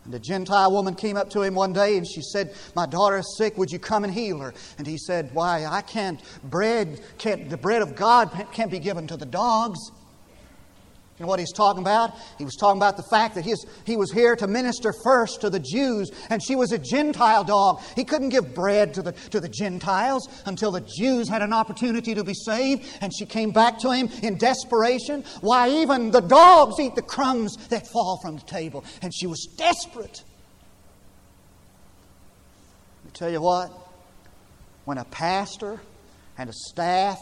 And 0.09 0.15
a 0.15 0.19
Gentile 0.19 0.71
woman 0.71 0.95
came 0.95 1.17
up 1.17 1.29
to 1.29 1.43
him 1.43 1.53
one 1.53 1.71
day 1.71 1.95
and 1.95 2.07
she 2.07 2.23
said, 2.23 2.55
My 2.75 2.87
daughter 2.87 3.19
is 3.19 3.37
sick, 3.37 3.59
would 3.59 3.69
you 3.69 3.77
come 3.77 4.03
and 4.03 4.11
heal 4.11 4.39
her? 4.39 4.55
And 4.79 4.87
he 4.87 4.97
said, 4.97 5.29
Why, 5.33 5.67
I 5.67 5.83
can't, 5.83 6.19
bread, 6.43 6.99
can't, 7.19 7.47
the 7.47 7.57
bread 7.57 7.83
of 7.83 7.95
God 7.95 8.31
can't 8.51 8.71
be 8.71 8.79
given 8.79 9.05
to 9.05 9.17
the 9.17 9.27
dogs. 9.27 9.77
Know 11.19 11.27
what 11.27 11.39
he's 11.39 11.51
talking 11.51 11.81
about? 11.81 12.13
He 12.37 12.45
was 12.45 12.55
talking 12.55 12.79
about 12.79 12.95
the 12.95 13.03
fact 13.03 13.35
that 13.35 13.43
his, 13.43 13.65
he 13.83 13.97
was 13.97 14.09
here 14.09 14.37
to 14.37 14.47
minister 14.47 14.93
first 15.03 15.41
to 15.41 15.49
the 15.49 15.59
Jews, 15.59 16.11
and 16.29 16.41
she 16.41 16.55
was 16.55 16.71
a 16.71 16.77
Gentile 16.77 17.43
dog. 17.43 17.81
He 17.95 18.05
couldn't 18.05 18.29
give 18.29 18.55
bread 18.55 18.93
to 18.93 19.01
the, 19.01 19.11
to 19.31 19.41
the 19.41 19.49
Gentiles 19.49 20.29
until 20.45 20.71
the 20.71 20.79
Jews 20.79 21.27
had 21.27 21.41
an 21.41 21.51
opportunity 21.51 22.15
to 22.15 22.23
be 22.23 22.33
saved, 22.33 22.87
and 23.01 23.13
she 23.13 23.25
came 23.25 23.51
back 23.51 23.79
to 23.79 23.91
him 23.91 24.09
in 24.23 24.37
desperation. 24.37 25.25
Why, 25.41 25.69
even 25.69 26.11
the 26.11 26.21
dogs 26.21 26.79
eat 26.79 26.95
the 26.95 27.01
crumbs 27.01 27.57
that 27.67 27.85
fall 27.87 28.19
from 28.21 28.37
the 28.37 28.45
table, 28.45 28.85
and 29.01 29.13
she 29.13 29.27
was 29.27 29.45
desperate. 29.57 30.23
Let 33.03 33.05
me 33.05 33.11
tell 33.13 33.29
you 33.29 33.41
what, 33.41 33.71
when 34.85 34.97
a 34.97 35.05
pastor 35.05 35.81
and 36.37 36.49
a 36.49 36.53
staff 36.53 37.19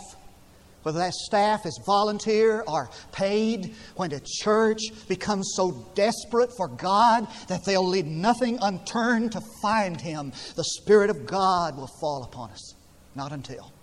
whether 0.87 0.99
that 0.99 1.13
staff 1.13 1.65
is 1.65 1.77
volunteer 1.85 2.63
or 2.65 2.89
paid, 3.11 3.75
when 3.97 4.09
the 4.09 4.21
church 4.25 4.79
becomes 5.09 5.51
so 5.53 5.85
desperate 5.95 6.49
for 6.55 6.69
God 6.69 7.27
that 7.49 7.65
they'll 7.65 7.85
leave 7.85 8.05
nothing 8.05 8.57
unturned 8.61 9.33
to 9.33 9.41
find 9.61 9.99
Him, 9.99 10.31
the 10.55 10.63
Spirit 10.63 11.09
of 11.09 11.25
God 11.25 11.75
will 11.75 11.89
fall 11.99 12.23
upon 12.23 12.51
us. 12.51 12.73
Not 13.15 13.33
until. 13.33 13.73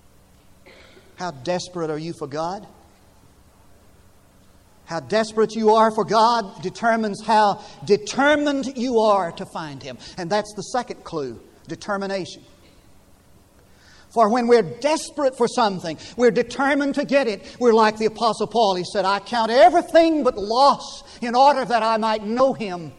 How 1.17 1.33
desperate 1.33 1.91
are 1.91 1.99
you 1.99 2.15
for 2.19 2.27
God? 2.27 2.67
How 4.87 5.01
desperate 5.01 5.55
you 5.55 5.75
are 5.75 5.91
for 5.91 6.07
God 6.07 6.63
determines 6.63 7.23
how 7.23 7.63
determined 7.85 8.79
you 8.79 9.01
are 9.01 9.31
to 9.33 9.45
find 9.45 9.83
Him. 9.83 9.99
And 10.17 10.31
that's 10.31 10.55
the 10.55 10.63
second 10.63 11.05
clue 11.05 11.39
determination. 11.69 12.43
For 14.15 14.29
when 14.29 14.47
we're 14.47 14.63
desperate 14.63 15.37
for 15.37 15.49
something, 15.49 15.99
we're 16.17 16.31
determined 16.31 16.95
to 16.95 17.05
get 17.05 17.27
it. 17.27 17.57
We're 17.59 17.73
like 17.73 17.97
the 17.97 18.07
Apostle 18.07 18.47
Paul. 18.47 18.77
He 18.77 18.85
said, 18.85 19.05
I 19.05 19.19
count 19.19 19.51
everything 19.51 20.23
but 20.23 20.39
loss 20.39 21.03
in 21.21 21.35
order 21.35 21.65
that 21.65 21.83
I 21.83 21.97
might 21.97 22.25
know 22.25 22.53
Him. 22.53 22.93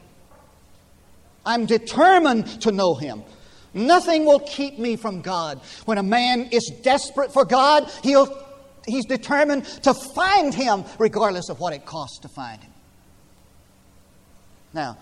I'm 1.45 1.65
determined 1.67 2.61
to 2.63 2.71
know 2.73 2.95
Him. 2.95 3.23
Nothing 3.73 4.25
will 4.25 4.41
keep 4.41 4.77
me 4.77 4.97
from 4.97 5.21
God. 5.21 5.61
When 5.85 5.97
a 5.97 6.03
man 6.03 6.49
is 6.51 6.69
desperate 6.83 7.31
for 7.31 7.45
God, 7.45 7.89
he'll, 8.03 8.27
he's 8.85 9.05
determined 9.05 9.63
to 9.83 9.93
find 9.93 10.53
Him 10.53 10.83
regardless 10.99 11.47
of 11.47 11.61
what 11.61 11.71
it 11.71 11.85
costs 11.85 12.19
to 12.23 12.27
find 12.27 12.61
Him. 12.61 12.73
Now, 14.73 14.97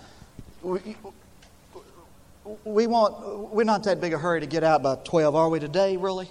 we 2.66 2.88
want, 2.88 3.54
we're 3.54 3.64
not 3.64 3.84
that 3.84 4.02
big 4.02 4.14
a 4.14 4.18
hurry 4.18 4.42
to 4.42 4.48
get 4.48 4.64
out 4.64 4.84
by 4.84 4.96
12, 4.96 5.36
are 5.36 5.50
we 5.50 5.60
today, 5.60 5.98
really? 5.98 6.30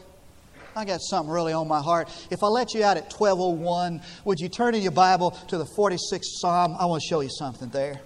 I 0.75 0.85
got 0.85 1.01
something 1.01 1.31
really 1.31 1.53
on 1.53 1.69
my 1.69 1.81
heart. 1.81 2.09
If 2.31 2.43
I 2.43 2.47
let 2.47 2.75
you 2.75 2.83
out 2.83 2.97
at 2.97 3.13
1201, 3.13 4.01
would 4.25 4.41
you 4.41 4.49
turn 4.49 4.75
in 4.75 4.83
your 4.83 4.93
Bible 4.93 5.33
to 5.49 5.59
the 5.59 5.67
46th 5.77 6.21
Psalm? 6.23 6.77
I 6.79 6.87
want 6.87 7.03
to 7.03 7.09
show 7.09 7.21
you 7.21 7.29
something 7.31 7.69
there. 7.69 8.01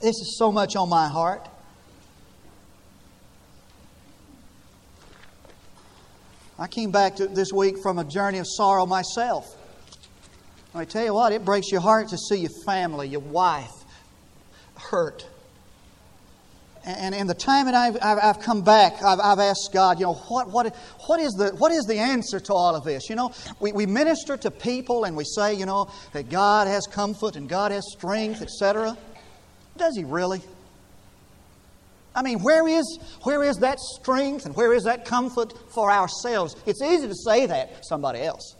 This 0.00 0.16
is 0.16 0.36
so 0.38 0.50
much 0.50 0.76
on 0.76 0.88
my 0.88 1.08
heart. 1.08 1.46
I 6.58 6.66
came 6.66 6.90
back 6.90 7.16
to, 7.16 7.26
this 7.26 7.52
week 7.52 7.76
from 7.82 7.98
a 7.98 8.04
journey 8.04 8.38
of 8.38 8.46
sorrow 8.48 8.86
myself. 8.86 9.46
I 10.74 10.84
tell 10.84 11.04
you 11.04 11.14
what, 11.14 11.32
it 11.32 11.44
breaks 11.44 11.70
your 11.70 11.80
heart 11.80 12.08
to 12.08 12.18
see 12.18 12.40
your 12.40 12.50
family, 12.66 13.08
your 13.08 13.20
wife, 13.20 13.70
hurt 14.76 15.26
and 16.88 17.14
in 17.14 17.26
the 17.26 17.34
time 17.34 17.66
that 17.66 17.74
I've, 17.74 17.98
I've, 18.02 18.18
I've 18.22 18.40
come 18.40 18.62
back, 18.62 19.02
I've, 19.02 19.20
I've, 19.20 19.38
asked 19.38 19.70
God, 19.72 20.00
you 20.00 20.06
know, 20.06 20.14
what, 20.14 20.50
what, 20.50 20.74
what, 21.06 21.20
is 21.20 21.34
the, 21.34 21.50
what 21.58 21.70
is 21.70 21.84
the 21.84 21.98
answer 21.98 22.40
to 22.40 22.54
all 22.54 22.74
of 22.74 22.84
this? 22.84 23.10
You 23.10 23.16
know, 23.16 23.32
we, 23.60 23.72
we 23.72 23.84
minister 23.84 24.36
to 24.38 24.50
people 24.50 25.04
and 25.04 25.16
we 25.16 25.24
say, 25.24 25.54
you 25.54 25.66
know, 25.66 25.90
that 26.14 26.30
God 26.30 26.66
has 26.66 26.86
comfort 26.86 27.36
and 27.36 27.48
God 27.48 27.72
has 27.72 27.84
strength, 27.92 28.40
etc. 28.40 28.96
Does 29.76 29.96
He 29.96 30.04
really? 30.04 30.40
I 32.14 32.22
mean, 32.22 32.40
where 32.40 32.66
is, 32.66 32.98
where 33.22 33.44
is 33.44 33.58
that 33.58 33.78
strength 33.78 34.46
and 34.46 34.56
where 34.56 34.72
is 34.72 34.84
that 34.84 35.04
comfort 35.04 35.52
for 35.72 35.92
ourselves? 35.92 36.56
It's 36.66 36.82
easy 36.82 37.06
to 37.06 37.14
say 37.14 37.46
that 37.46 37.84
somebody 37.84 38.22
else. 38.22 38.56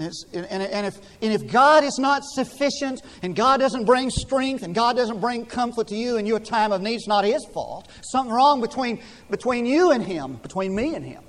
Know, 0.00 0.10
and, 0.32 0.62
and, 0.62 0.86
if, 0.86 0.98
and 1.20 1.32
if 1.32 1.50
God 1.50 1.84
is 1.84 1.98
not 1.98 2.22
sufficient 2.24 3.02
and 3.22 3.36
God 3.36 3.60
doesn't 3.60 3.84
bring 3.84 4.10
strength 4.10 4.62
and 4.62 4.74
God 4.74 4.96
doesn't 4.96 5.20
bring 5.20 5.46
comfort 5.46 5.88
to 5.88 5.96
you 5.96 6.16
in 6.16 6.26
your 6.26 6.40
time 6.40 6.72
of 6.72 6.80
need, 6.80 6.96
it's 6.96 7.08
not 7.08 7.24
His 7.24 7.44
fault. 7.52 7.88
Something 8.02 8.34
wrong 8.34 8.60
between, 8.60 9.02
between 9.30 9.66
you 9.66 9.92
and 9.92 10.02
Him, 10.02 10.34
between 10.36 10.74
me 10.74 10.94
and 10.94 11.04
Him. 11.04 11.22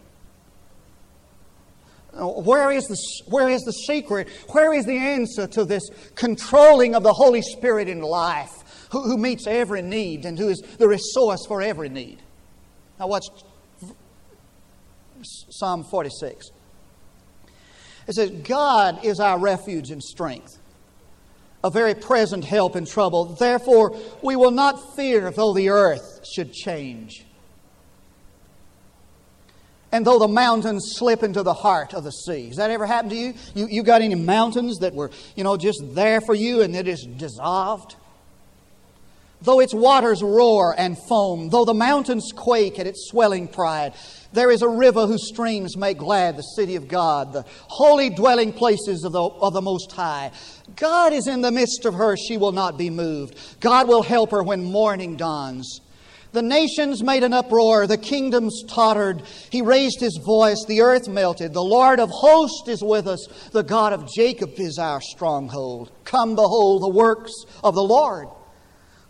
Where 2.13 2.71
is, 2.71 2.85
the, 2.85 3.31
where 3.31 3.49
is 3.49 3.63
the 3.63 3.71
secret? 3.71 4.29
Where 4.51 4.73
is 4.73 4.85
the 4.85 4.97
answer 4.97 5.47
to 5.47 5.65
this 5.65 5.83
controlling 6.15 6.93
of 6.93 7.01
the 7.01 7.13
Holy 7.13 7.41
Spirit 7.41 7.89
in 7.89 8.01
life, 8.01 8.87
who, 8.91 9.01
who 9.01 9.17
meets 9.17 9.47
every 9.47 9.81
need 9.81 10.25
and 10.25 10.37
who 10.37 10.49
is 10.49 10.61
the 10.77 10.87
resource 10.87 11.45
for 11.47 11.61
every 11.61 11.89
need? 11.89 12.21
Now, 12.99 13.07
watch 13.07 13.25
Psalm 15.23 15.83
46. 15.83 16.51
It 18.07 18.13
says, 18.15 18.31
God 18.31 19.03
is 19.03 19.19
our 19.19 19.39
refuge 19.39 19.91
and 19.91 20.03
strength, 20.03 20.57
a 21.63 21.69
very 21.69 21.95
present 21.95 22.43
help 22.43 22.75
in 22.75 22.85
trouble. 22.85 23.25
Therefore, 23.25 23.97
we 24.21 24.35
will 24.35 24.51
not 24.51 24.95
fear 24.95 25.31
though 25.31 25.53
the 25.53 25.69
earth 25.69 26.25
should 26.25 26.51
change. 26.51 27.25
And 29.93 30.05
though 30.07 30.17
the 30.17 30.27
mountains 30.27 30.93
slip 30.95 31.21
into 31.21 31.43
the 31.43 31.53
heart 31.53 31.93
of 31.93 32.03
the 32.03 32.11
sea. 32.11 32.47
Has 32.47 32.57
that 32.57 32.71
ever 32.71 32.87
happened 32.87 33.11
to 33.11 33.15
you? 33.15 33.33
You, 33.53 33.67
you 33.67 33.83
got 33.83 34.01
any 34.01 34.15
mountains 34.15 34.79
that 34.79 34.95
were, 34.95 35.11
you 35.35 35.43
know, 35.43 35.55
just 35.55 35.81
there 35.93 36.19
for 36.19 36.33
you 36.33 36.63
and 36.63 36.75
it 36.75 36.87
is 36.87 37.05
dissolved? 37.05 37.95
Though 39.43 39.59
its 39.59 39.73
waters 39.73 40.23
roar 40.23 40.73
and 40.75 40.97
foam, 40.97 41.49
though 41.49 41.65
the 41.65 41.75
mountains 41.75 42.31
quake 42.35 42.79
at 42.79 42.87
its 42.87 43.07
swelling 43.09 43.47
pride, 43.47 43.93
there 44.33 44.51
is 44.51 44.61
a 44.61 44.67
river 44.67 45.07
whose 45.07 45.27
streams 45.27 45.77
make 45.77 45.97
glad 45.97 46.37
the 46.37 46.41
city 46.41 46.75
of 46.75 46.87
God, 46.87 47.33
the 47.33 47.45
holy 47.67 48.09
dwelling 48.09 48.53
places 48.53 49.03
of 49.03 49.11
the, 49.13 49.21
of 49.21 49.53
the 49.53 49.61
Most 49.61 49.91
High. 49.91 50.31
God 50.75 51.13
is 51.13 51.27
in 51.27 51.41
the 51.41 51.51
midst 51.51 51.85
of 51.85 51.93
her, 51.93 52.17
she 52.17 52.37
will 52.37 52.51
not 52.51 52.77
be 52.77 52.89
moved. 52.89 53.37
God 53.59 53.87
will 53.87 54.03
help 54.03 54.31
her 54.31 54.43
when 54.43 54.63
morning 54.63 55.15
dawns. 55.15 55.81
The 56.33 56.41
nations 56.41 57.03
made 57.03 57.23
an 57.23 57.31
uproar, 57.31 57.85
the 57.85 57.97
kingdoms 57.97 58.63
tottered. 58.67 59.21
He 59.51 59.61
raised 59.61 59.99
his 59.99 60.19
voice, 60.25 60.65
the 60.67 60.81
earth 60.81 61.07
melted. 61.07 61.53
The 61.53 61.63
Lord 61.63 61.99
of 61.99 62.09
hosts 62.09 62.67
is 62.67 62.83
with 62.83 63.07
us, 63.07 63.27
the 63.51 63.61
God 63.61 63.93
of 63.93 64.11
Jacob 64.11 64.53
is 64.57 64.79
our 64.79 64.99
stronghold. 64.99 65.91
Come, 66.05 66.35
behold 66.35 66.81
the 66.81 66.89
works 66.89 67.31
of 67.63 67.75
the 67.75 67.83
Lord. 67.83 68.29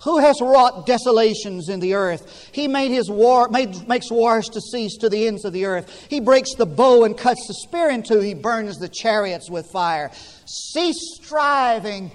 Who 0.03 0.19
has 0.19 0.41
wrought 0.41 0.85
desolations 0.85 1.69
in 1.69 1.79
the 1.79 1.93
earth? 1.93 2.49
He 2.51 2.67
made 2.67 2.91
his 2.91 3.09
war, 3.09 3.47
made, 3.47 3.87
makes 3.87 4.11
wars 4.11 4.49
to 4.49 4.59
cease 4.59 4.97
to 4.97 5.09
the 5.09 5.27
ends 5.27 5.45
of 5.45 5.53
the 5.53 5.65
earth. 5.65 6.07
He 6.09 6.19
breaks 6.19 6.55
the 6.55 6.65
bow 6.65 7.05
and 7.05 7.17
cuts 7.17 7.47
the 7.47 7.53
spear 7.53 7.89
in 7.89 8.03
two. 8.03 8.19
He 8.19 8.33
burns 8.33 8.77
the 8.77 8.89
chariots 8.89 9.49
with 9.49 9.71
fire. 9.71 10.11
Cease 10.45 11.15
striving. 11.15 12.11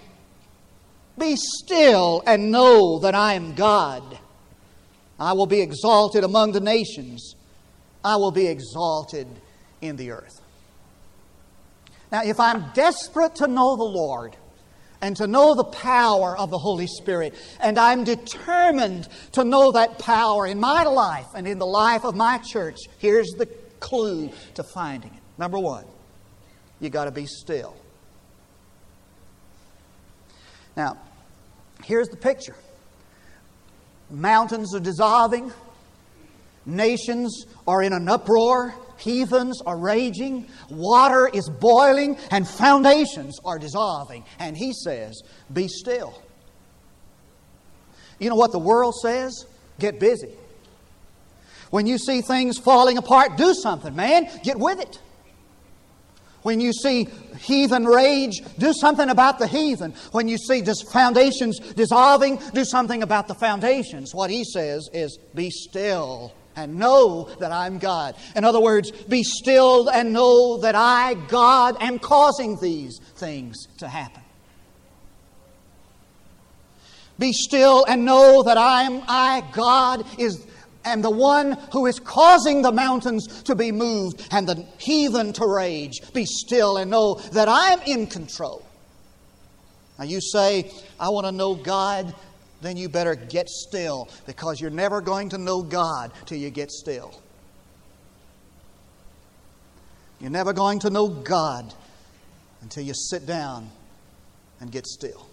Be 1.18 1.36
still 1.36 2.22
and 2.26 2.52
know 2.52 2.98
that 3.00 3.14
I 3.14 3.34
am 3.34 3.54
God. 3.54 4.18
I 5.18 5.32
will 5.32 5.46
be 5.46 5.62
exalted 5.62 6.24
among 6.24 6.52
the 6.52 6.60
nations. 6.60 7.34
I 8.04 8.16
will 8.16 8.30
be 8.30 8.46
exalted 8.46 9.26
in 9.80 9.96
the 9.96 10.10
earth. 10.10 10.40
Now, 12.12 12.22
if 12.22 12.38
I'm 12.38 12.70
desperate 12.72 13.34
to 13.36 13.46
know 13.46 13.76
the 13.76 13.84
Lord, 13.84 14.36
and 15.00 15.16
to 15.16 15.26
know 15.26 15.54
the 15.54 15.64
power 15.64 16.36
of 16.36 16.50
the 16.50 16.58
Holy 16.58 16.86
Spirit. 16.86 17.34
And 17.60 17.78
I'm 17.78 18.04
determined 18.04 19.08
to 19.32 19.44
know 19.44 19.72
that 19.72 19.98
power 19.98 20.46
in 20.46 20.58
my 20.58 20.84
life 20.84 21.26
and 21.34 21.46
in 21.46 21.58
the 21.58 21.66
life 21.66 22.04
of 22.04 22.14
my 22.16 22.38
church. 22.38 22.78
Here's 22.98 23.30
the 23.30 23.46
clue 23.80 24.30
to 24.54 24.62
finding 24.62 25.12
it. 25.14 25.22
Number 25.38 25.58
one, 25.58 25.84
you 26.80 26.90
got 26.90 27.04
to 27.04 27.10
be 27.10 27.26
still. 27.26 27.76
Now, 30.76 30.96
here's 31.84 32.08
the 32.08 32.16
picture 32.16 32.56
mountains 34.10 34.74
are 34.74 34.80
dissolving, 34.80 35.52
nations 36.66 37.46
are 37.66 37.82
in 37.82 37.92
an 37.92 38.08
uproar. 38.08 38.74
Heathens 38.98 39.62
are 39.62 39.78
raging, 39.78 40.48
water 40.68 41.28
is 41.32 41.48
boiling, 41.48 42.18
and 42.30 42.46
foundations 42.46 43.38
are 43.44 43.58
dissolving. 43.58 44.24
And 44.38 44.56
he 44.56 44.72
says, 44.72 45.22
Be 45.52 45.68
still. 45.68 46.20
You 48.18 48.28
know 48.28 48.36
what 48.36 48.52
the 48.52 48.58
world 48.58 48.94
says? 48.96 49.46
Get 49.78 50.00
busy. 50.00 50.34
When 51.70 51.86
you 51.86 51.98
see 51.98 52.22
things 52.22 52.58
falling 52.58 52.98
apart, 52.98 53.36
do 53.36 53.54
something, 53.54 53.94
man. 53.94 54.28
Get 54.42 54.58
with 54.58 54.80
it. 54.80 55.00
When 56.42 56.60
you 56.60 56.72
see 56.72 57.08
heathen 57.38 57.84
rage, 57.84 58.40
do 58.58 58.72
something 58.72 59.08
about 59.08 59.38
the 59.38 59.46
heathen. 59.46 59.92
When 60.12 60.28
you 60.28 60.38
see 60.38 60.62
just 60.62 60.90
foundations 60.90 61.58
dissolving, 61.58 62.40
do 62.54 62.64
something 62.64 63.02
about 63.02 63.28
the 63.28 63.34
foundations. 63.34 64.14
What 64.14 64.30
he 64.30 64.44
says 64.44 64.88
is, 64.92 65.18
be 65.34 65.50
still 65.50 66.32
and 66.58 66.74
know 66.76 67.28
that 67.38 67.52
I'm 67.52 67.78
God. 67.78 68.16
In 68.34 68.44
other 68.44 68.60
words, 68.60 68.90
be 68.90 69.22
still 69.22 69.88
and 69.88 70.12
know 70.12 70.58
that 70.58 70.74
I, 70.74 71.14
God, 71.14 71.76
am 71.80 71.98
causing 71.98 72.58
these 72.60 72.98
things 73.14 73.66
to 73.78 73.88
happen. 73.88 74.22
Be 77.18 77.32
still 77.32 77.84
and 77.88 78.04
know 78.04 78.42
that 78.42 78.56
I 78.56 78.82
am 78.82 79.02
I, 79.08 79.44
God, 79.52 80.04
is 80.18 80.46
am 80.84 81.02
the 81.02 81.10
one 81.10 81.52
who 81.72 81.86
is 81.86 82.00
causing 82.00 82.62
the 82.62 82.72
mountains 82.72 83.42
to 83.44 83.54
be 83.54 83.72
moved 83.72 84.26
and 84.30 84.48
the 84.48 84.66
heathen 84.78 85.32
to 85.34 85.46
rage. 85.46 86.00
Be 86.12 86.24
still 86.24 86.76
and 86.76 86.90
know 86.90 87.14
that 87.32 87.48
I 87.48 87.72
am 87.72 87.80
in 87.82 88.06
control. 88.06 88.64
Now 89.98 90.04
you 90.04 90.20
say, 90.20 90.70
I 90.98 91.08
want 91.08 91.26
to 91.26 91.32
know 91.32 91.54
God, 91.56 92.14
then 92.60 92.76
you 92.76 92.88
better 92.88 93.14
get 93.14 93.48
still 93.48 94.08
because 94.26 94.60
you're 94.60 94.70
never 94.70 95.00
going 95.00 95.28
to 95.30 95.38
know 95.38 95.62
God 95.62 96.12
till 96.26 96.38
you 96.38 96.50
get 96.50 96.70
still. 96.70 97.20
You're 100.20 100.30
never 100.30 100.52
going 100.52 100.80
to 100.80 100.90
know 100.90 101.08
God 101.08 101.72
until 102.62 102.82
you 102.82 102.94
sit 102.94 103.26
down 103.26 103.70
and 104.60 104.72
get 104.72 104.86
still. 104.86 105.28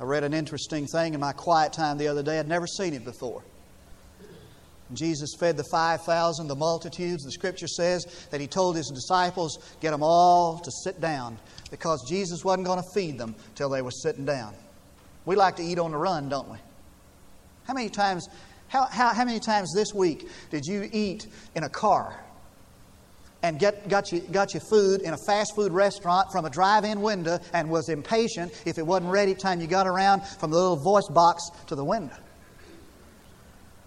I 0.00 0.04
read 0.04 0.24
an 0.24 0.34
interesting 0.34 0.86
thing 0.86 1.14
in 1.14 1.20
my 1.20 1.32
quiet 1.32 1.72
time 1.72 1.98
the 1.98 2.08
other 2.08 2.22
day. 2.22 2.38
I'd 2.38 2.48
never 2.48 2.66
seen 2.66 2.94
it 2.94 3.04
before. 3.04 3.42
Jesus 4.92 5.34
fed 5.38 5.56
the 5.56 5.64
5,000, 5.64 6.46
the 6.46 6.54
multitudes. 6.54 7.24
The 7.24 7.32
scripture 7.32 7.66
says 7.66 8.04
that 8.30 8.40
he 8.40 8.46
told 8.46 8.76
his 8.76 8.90
disciples, 8.90 9.58
get 9.80 9.90
them 9.90 10.02
all 10.02 10.58
to 10.58 10.70
sit 10.70 11.00
down 11.00 11.38
because 11.70 12.06
Jesus 12.08 12.44
wasn't 12.44 12.66
going 12.66 12.82
to 12.82 12.88
feed 12.94 13.18
them 13.18 13.34
till 13.54 13.68
they 13.68 13.82
were 13.82 13.90
sitting 13.90 14.24
down. 14.24 14.54
We 15.24 15.36
like 15.36 15.56
to 15.56 15.62
eat 15.62 15.78
on 15.78 15.92
the 15.92 15.96
run, 15.96 16.28
don't 16.28 16.50
we? 16.50 16.58
How 17.66 17.74
many 17.74 17.88
times, 17.88 18.28
how, 18.68 18.84
how, 18.84 19.14
how 19.14 19.24
many 19.24 19.40
times 19.40 19.72
this 19.74 19.94
week 19.94 20.28
did 20.50 20.64
you 20.66 20.88
eat 20.92 21.26
in 21.54 21.64
a 21.64 21.68
car 21.68 22.20
and 23.42 23.58
get, 23.58 23.88
got, 23.88 24.12
you, 24.12 24.20
got 24.20 24.54
your 24.54 24.62
food 24.62 25.02
in 25.02 25.12
a 25.14 25.18
fast 25.26 25.54
food 25.54 25.72
restaurant 25.72 26.30
from 26.32 26.44
a 26.44 26.50
drive 26.50 26.84
in 26.84 27.00
window 27.00 27.38
and 27.52 27.70
was 27.70 27.88
impatient 27.88 28.52
if 28.64 28.78
it 28.78 28.86
wasn't 28.86 29.10
ready 29.10 29.34
time 29.34 29.60
you 29.60 29.66
got 29.66 29.86
around 29.86 30.26
from 30.26 30.50
the 30.50 30.56
little 30.56 30.76
voice 30.76 31.08
box 31.08 31.50
to 31.66 31.74
the 31.74 31.84
window? 31.84 32.16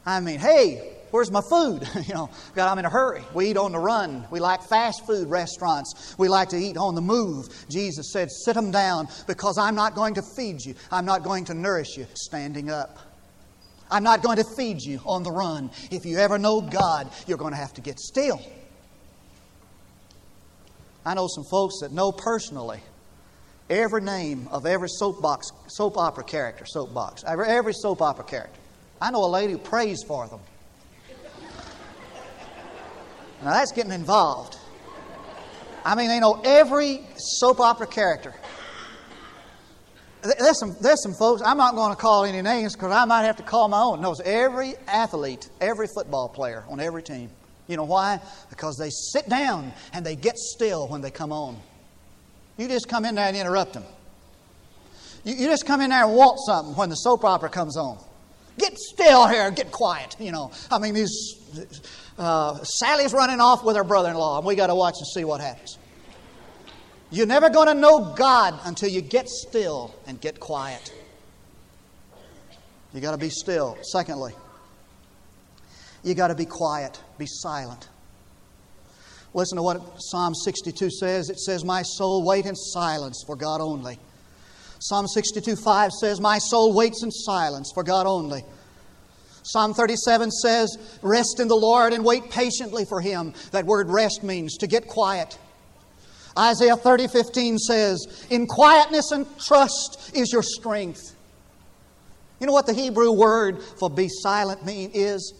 I 0.05 0.19
mean, 0.19 0.39
hey, 0.39 0.96
where's 1.11 1.31
my 1.31 1.41
food? 1.49 1.87
you 2.07 2.13
know, 2.13 2.29
God, 2.55 2.71
I'm 2.71 2.79
in 2.79 2.85
a 2.85 2.89
hurry. 2.89 3.23
We 3.33 3.49
eat 3.51 3.57
on 3.57 3.71
the 3.71 3.79
run. 3.79 4.27
We 4.31 4.39
like 4.39 4.63
fast 4.63 5.05
food 5.05 5.29
restaurants. 5.29 6.15
We 6.17 6.27
like 6.27 6.49
to 6.49 6.57
eat 6.57 6.77
on 6.77 6.95
the 6.95 7.01
move. 7.01 7.47
Jesus 7.69 8.11
said, 8.11 8.31
sit 8.31 8.55
them 8.55 8.71
down 8.71 9.07
because 9.27 9.57
I'm 9.57 9.75
not 9.75 9.95
going 9.95 10.15
to 10.15 10.21
feed 10.21 10.63
you. 10.63 10.75
I'm 10.91 11.05
not 11.05 11.23
going 11.23 11.45
to 11.45 11.53
nourish 11.53 11.97
you 11.97 12.07
standing 12.13 12.69
up. 12.69 12.97
I'm 13.89 14.03
not 14.03 14.21
going 14.21 14.37
to 14.37 14.43
feed 14.43 14.81
you 14.81 14.99
on 15.05 15.23
the 15.23 15.31
run. 15.31 15.71
If 15.91 16.05
you 16.05 16.17
ever 16.17 16.37
know 16.37 16.61
God, 16.61 17.09
you're 17.25 17.37
going 17.37 17.53
to 17.53 17.59
have 17.59 17.73
to 17.75 17.81
get 17.81 17.99
still. 17.99 18.41
I 21.05 21.13
know 21.13 21.27
some 21.27 21.45
folks 21.45 21.79
that 21.81 21.93
know 21.93 22.11
personally 22.11 22.81
every 23.69 24.01
name 24.01 24.47
of 24.51 24.65
every 24.65 24.89
soapbox, 24.89 25.51
soap 25.67 25.97
opera 25.97 26.23
character, 26.23 26.65
soapbox, 26.65 27.23
every 27.25 27.73
soap 27.73 28.01
opera 28.01 28.25
character. 28.25 28.59
I 29.01 29.11
know 29.11 29.23
a 29.23 29.27
lady 29.27 29.53
who 29.53 29.59
prays 29.59 30.03
for 30.07 30.27
them. 30.27 30.39
Now 33.43 33.53
that's 33.53 33.71
getting 33.71 33.91
involved. 33.91 34.57
I 35.85 35.95
mean, 35.95 36.09
they 36.09 36.19
know 36.19 36.41
every 36.43 37.01
soap 37.15 37.59
opera 37.59 37.87
character. 37.87 38.33
There's 40.21 40.59
some, 40.59 40.75
there's 40.81 41.01
some 41.01 41.13
folks, 41.13 41.41
I'm 41.45 41.57
not 41.57 41.75
going 41.75 41.91
to 41.91 41.95
call 41.95 42.25
any 42.25 42.41
names 42.41 42.75
because 42.75 42.91
I 42.91 43.05
might 43.05 43.23
have 43.23 43.37
to 43.37 43.43
call 43.43 43.67
my 43.69 43.79
own, 43.79 44.01
knows 44.01 44.19
every 44.21 44.73
athlete, 44.87 45.49
every 45.61 45.87
football 45.87 46.27
player 46.27 46.65
on 46.67 46.79
every 46.79 47.03
team. 47.03 47.29
You 47.67 47.77
know 47.77 47.83
why? 47.83 48.19
Because 48.49 48.77
they 48.77 48.89
sit 48.89 49.29
down 49.29 49.71
and 49.93 50.05
they 50.05 50.15
get 50.15 50.37
still 50.37 50.87
when 50.87 51.01
they 51.01 51.11
come 51.11 51.31
on. 51.31 51.57
You 52.57 52.67
just 52.67 52.89
come 52.89 53.05
in 53.05 53.15
there 53.15 53.27
and 53.27 53.37
interrupt 53.37 53.73
them. 53.73 53.83
You, 55.23 55.35
you 55.35 55.47
just 55.47 55.65
come 55.65 55.81
in 55.81 55.91
there 55.91 56.03
and 56.03 56.15
want 56.15 56.39
something 56.45 56.75
when 56.75 56.89
the 56.89 56.95
soap 56.95 57.23
opera 57.23 57.49
comes 57.49 57.77
on. 57.77 57.97
Get 58.57 58.77
still 58.77 59.27
here, 59.27 59.51
get 59.51 59.71
quiet. 59.71 60.15
You 60.19 60.31
know, 60.31 60.51
I 60.71 60.79
mean, 60.79 60.95
these 60.95 61.36
uh, 62.17 62.63
Sally's 62.63 63.13
running 63.13 63.39
off 63.39 63.63
with 63.63 63.75
her 63.75 63.83
brother-in-law, 63.83 64.37
and 64.37 64.45
we 64.45 64.55
got 64.55 64.67
to 64.67 64.75
watch 64.75 64.95
and 64.97 65.07
see 65.07 65.23
what 65.23 65.41
happens. 65.41 65.77
You're 67.09 67.27
never 67.27 67.49
going 67.49 67.67
to 67.67 67.73
know 67.73 68.13
God 68.15 68.59
until 68.65 68.89
you 68.89 69.01
get 69.01 69.29
still 69.29 69.95
and 70.07 70.19
get 70.19 70.39
quiet. 70.39 70.91
You 72.93 73.01
got 73.01 73.11
to 73.11 73.17
be 73.17 73.29
still. 73.29 73.77
Secondly, 73.81 74.33
you 76.03 76.15
got 76.15 76.27
to 76.29 76.35
be 76.35 76.45
quiet, 76.45 77.01
be 77.17 77.25
silent. 77.27 77.87
Listen 79.33 79.57
to 79.57 79.61
what 79.63 79.81
Psalm 79.99 80.33
62 80.33 80.89
says. 80.89 81.29
It 81.29 81.39
says, 81.39 81.63
My 81.63 81.83
soul, 81.83 82.25
wait 82.25 82.45
in 82.45 82.55
silence 82.55 83.23
for 83.25 83.35
God 83.35 83.61
only. 83.61 83.99
Psalm 84.79 85.07
62 85.07 85.55
5 85.55 85.91
says, 85.91 86.19
My 86.19 86.37
soul 86.37 86.73
waits 86.73 87.03
in 87.03 87.11
silence 87.11 87.71
for 87.73 87.83
God 87.83 88.05
only. 88.05 88.43
Psalm 89.47 89.73
37 89.73 90.29
says, 90.29 90.77
Rest 91.01 91.39
in 91.39 91.47
the 91.47 91.55
Lord 91.55 91.93
and 91.93 92.03
wait 92.03 92.29
patiently 92.29 92.83
for 92.83 92.99
Him. 92.99 93.33
That 93.51 93.65
word 93.65 93.89
rest 93.89 94.21
means 94.21 94.57
to 94.57 94.67
get 94.67 94.87
quiet. 94.87 95.37
Isaiah 96.37 96.75
30 96.75 97.07
15 97.07 97.57
says, 97.57 98.27
In 98.29 98.45
quietness 98.45 99.11
and 99.11 99.25
trust 99.39 100.11
is 100.13 100.33
your 100.33 100.43
strength. 100.43 101.15
You 102.41 102.47
know 102.47 102.51
what 102.51 102.65
the 102.65 102.73
Hebrew 102.73 103.13
word 103.13 103.63
for 103.63 103.89
be 103.89 104.09
silent 104.09 104.65
mean 104.65 104.91
is? 104.93 105.33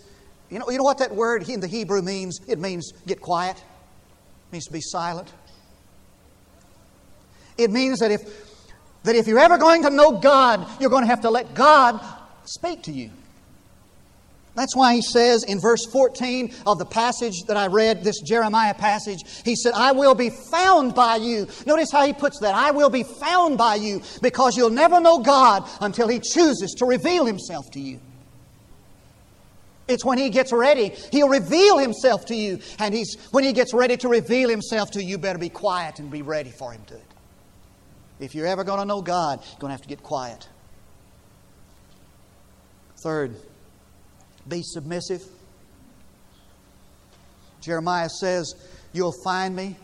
You 0.50 0.60
know, 0.60 0.70
you 0.70 0.78
know 0.78 0.86
what 0.86 1.00
that 1.00 1.14
word 1.14 1.48
in 1.50 1.60
the 1.60 1.68
Hebrew 1.68 2.02
means? 2.02 2.40
It 2.48 2.60
means 2.60 2.94
get 3.06 3.20
quiet. 3.20 3.58
It 3.58 4.54
means 4.54 4.68
to 4.68 4.72
be 4.74 4.82
silent. 4.82 5.34
It 7.58 7.72
means 7.72 8.00
that 8.00 8.12
if 8.12 8.22
that 9.04 9.18
if 9.18 9.28
you're 9.28 9.40
ever 9.40 9.58
going 9.58 9.84
to 9.84 9.90
know 9.90 10.14
God, 10.14 10.66
you're 10.80 10.90
going 10.90 11.04
to 11.04 11.10
have 11.10 11.22
to 11.22 11.30
let 11.30 11.54
God 11.54 12.00
speak 12.46 12.84
to 12.84 12.94
you. 12.94 13.12
That's 14.58 14.76
why 14.76 14.96
he 14.96 15.04
says 15.04 15.44
in 15.44 15.60
verse 15.60 15.86
14 15.86 16.52
of 16.66 16.80
the 16.80 16.86
passage 16.86 17.44
that 17.44 17.56
I 17.56 17.68
read, 17.68 18.04
this 18.04 18.20
Jeremiah 18.22 18.74
passage, 18.74 19.20
he 19.46 19.56
said, 19.56 19.74
I 19.76 19.92
will 19.92 20.16
be 20.16 20.32
found 20.32 20.96
by 20.96 21.18
you. 21.18 21.48
Notice 21.68 21.92
how 21.92 22.08
he 22.08 22.12
puts 22.12 22.40
that. 22.40 22.56
I 22.56 22.72
will 22.72 22.90
be 22.90 23.04
found 23.04 23.60
by 23.60 23.76
you 23.76 24.02
because 24.24 24.58
you'll 24.58 24.72
never 24.72 25.00
know 25.00 25.20
God 25.20 25.70
until 25.80 26.08
he 26.08 26.20
chooses 26.20 26.74
to 26.80 26.86
reveal 26.86 27.28
himself 27.28 27.70
to 27.74 27.80
you. 27.80 28.00
It's 29.88 30.04
when 30.04 30.18
he 30.18 30.32
gets 30.32 30.52
ready, 30.52 30.92
he'll 31.12 31.30
reveal 31.30 31.78
himself 31.78 32.26
to 32.26 32.36
you. 32.36 32.60
And 32.80 32.96
he's, 32.96 33.16
when 33.30 33.44
he 33.44 33.54
gets 33.54 33.76
ready 33.76 33.96
to 33.98 34.10
reveal 34.10 34.50
himself 34.50 34.90
to 34.92 35.04
you, 35.04 35.10
you 35.10 35.18
better 35.20 35.38
be 35.38 35.50
quiet 35.50 36.00
and 36.00 36.10
be 36.10 36.24
ready 36.24 36.50
for 36.50 36.72
him 36.72 36.82
to 36.88 36.96
it. 36.96 37.14
If 38.20 38.34
you're 38.34 38.48
ever 38.48 38.64
going 38.64 38.80
to 38.80 38.86
know 38.86 39.04
God, 39.04 39.40
you're 39.40 39.60
going 39.60 39.70
to 39.70 39.76
have 39.76 39.84
to 39.84 39.88
get 39.88 40.02
quiet. 40.02 40.50
Third, 42.98 43.36
be 44.48 44.62
submissive. 44.64 45.24
Jeremiah 47.62 48.10
says, 48.10 48.54
You'll 48.94 49.16
find 49.24 49.56
me 49.56 49.76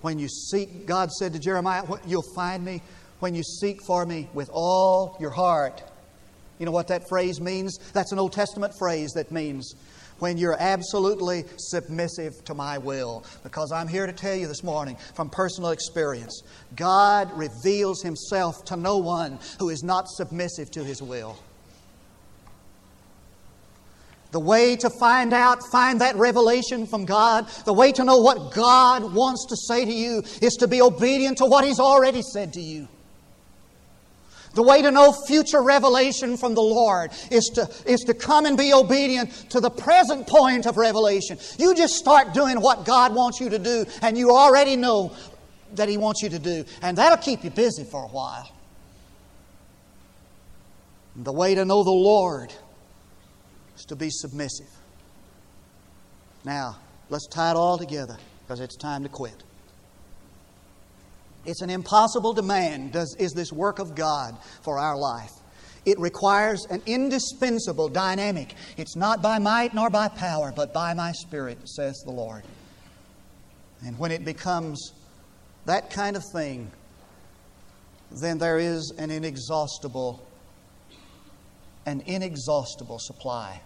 when 0.00 0.18
you 0.18 0.28
seek. 0.28 0.86
God 0.86 1.10
said 1.10 1.32
to 1.32 1.38
Jeremiah, 1.38 1.82
You'll 2.06 2.34
find 2.34 2.64
me 2.64 2.82
when 3.20 3.34
you 3.34 3.42
seek 3.42 3.82
for 3.86 4.04
me 4.06 4.28
with 4.34 4.50
all 4.52 5.16
your 5.20 5.30
heart. 5.30 5.82
You 6.58 6.66
know 6.66 6.72
what 6.72 6.88
that 6.88 7.08
phrase 7.08 7.40
means? 7.40 7.78
That's 7.92 8.12
an 8.12 8.18
Old 8.18 8.32
Testament 8.32 8.74
phrase 8.78 9.12
that 9.12 9.32
means 9.32 9.74
when 10.18 10.38
you're 10.38 10.56
absolutely 10.60 11.44
submissive 11.56 12.44
to 12.44 12.54
my 12.54 12.78
will. 12.78 13.24
Because 13.42 13.72
I'm 13.72 13.88
here 13.88 14.06
to 14.06 14.12
tell 14.12 14.36
you 14.36 14.46
this 14.46 14.62
morning 14.62 14.96
from 15.14 15.28
personal 15.30 15.70
experience 15.70 16.42
God 16.76 17.36
reveals 17.36 18.02
Himself 18.02 18.64
to 18.66 18.76
no 18.76 18.98
one 18.98 19.40
who 19.58 19.70
is 19.70 19.82
not 19.82 20.08
submissive 20.08 20.70
to 20.72 20.84
His 20.84 21.02
will. 21.02 21.36
The 24.32 24.40
way 24.40 24.76
to 24.76 24.88
find 24.88 25.34
out, 25.34 25.62
find 25.70 26.00
that 26.00 26.16
revelation 26.16 26.86
from 26.86 27.04
God, 27.04 27.48
the 27.66 27.72
way 27.74 27.92
to 27.92 28.02
know 28.02 28.16
what 28.16 28.52
God 28.52 29.12
wants 29.14 29.44
to 29.50 29.56
say 29.56 29.84
to 29.84 29.92
you 29.92 30.22
is 30.40 30.54
to 30.54 30.66
be 30.66 30.80
obedient 30.80 31.38
to 31.38 31.44
what 31.44 31.64
He's 31.64 31.78
already 31.78 32.22
said 32.22 32.54
to 32.54 32.60
you. 32.60 32.88
The 34.54 34.62
way 34.62 34.80
to 34.80 34.90
know 34.90 35.12
future 35.12 35.62
revelation 35.62 36.38
from 36.38 36.54
the 36.54 36.62
Lord 36.62 37.10
is 37.30 37.50
to, 37.54 37.70
is 37.84 38.00
to 38.02 38.14
come 38.14 38.46
and 38.46 38.56
be 38.56 38.72
obedient 38.72 39.30
to 39.50 39.60
the 39.60 39.70
present 39.70 40.26
point 40.26 40.66
of 40.66 40.78
revelation. 40.78 41.38
You 41.58 41.74
just 41.74 41.96
start 41.96 42.32
doing 42.32 42.58
what 42.58 42.86
God 42.86 43.14
wants 43.14 43.38
you 43.38 43.50
to 43.50 43.58
do, 43.58 43.84
and 44.00 44.16
you 44.16 44.30
already 44.30 44.76
know 44.76 45.14
that 45.74 45.90
He 45.90 45.98
wants 45.98 46.22
you 46.22 46.30
to 46.30 46.38
do, 46.38 46.64
and 46.80 46.96
that'll 46.96 47.18
keep 47.18 47.44
you 47.44 47.50
busy 47.50 47.84
for 47.84 48.04
a 48.04 48.08
while. 48.08 48.50
The 51.16 51.32
way 51.32 51.54
to 51.54 51.66
know 51.66 51.84
the 51.84 51.90
Lord 51.90 52.50
is 53.82 53.86
to 53.86 53.96
be 53.96 54.10
submissive. 54.10 54.70
Now, 56.44 56.78
let's 57.08 57.26
tie 57.26 57.50
it 57.50 57.56
all 57.56 57.78
together 57.78 58.16
because 58.42 58.60
it's 58.60 58.76
time 58.76 59.02
to 59.02 59.08
quit. 59.08 59.42
It's 61.44 61.62
an 61.62 61.70
impossible 61.70 62.32
demand, 62.32 62.92
does, 62.92 63.16
is 63.18 63.32
this 63.32 63.52
work 63.52 63.80
of 63.80 63.96
God 63.96 64.36
for 64.62 64.78
our 64.78 64.96
life. 64.96 65.32
It 65.84 65.98
requires 65.98 66.64
an 66.70 66.80
indispensable 66.86 67.88
dynamic. 67.88 68.54
It's 68.76 68.94
not 68.94 69.20
by 69.20 69.40
might 69.40 69.74
nor 69.74 69.90
by 69.90 70.06
power, 70.06 70.52
but 70.54 70.72
by 70.72 70.94
my 70.94 71.10
Spirit, 71.10 71.68
says 71.68 72.00
the 72.04 72.12
Lord. 72.12 72.44
And 73.84 73.98
when 73.98 74.12
it 74.12 74.24
becomes 74.24 74.92
that 75.66 75.90
kind 75.90 76.14
of 76.14 76.22
thing, 76.32 76.70
then 78.12 78.38
there 78.38 78.60
is 78.60 78.92
an 78.96 79.10
inexhaustible, 79.10 80.24
an 81.84 82.02
inexhaustible 82.06 83.00
supply. 83.00 83.60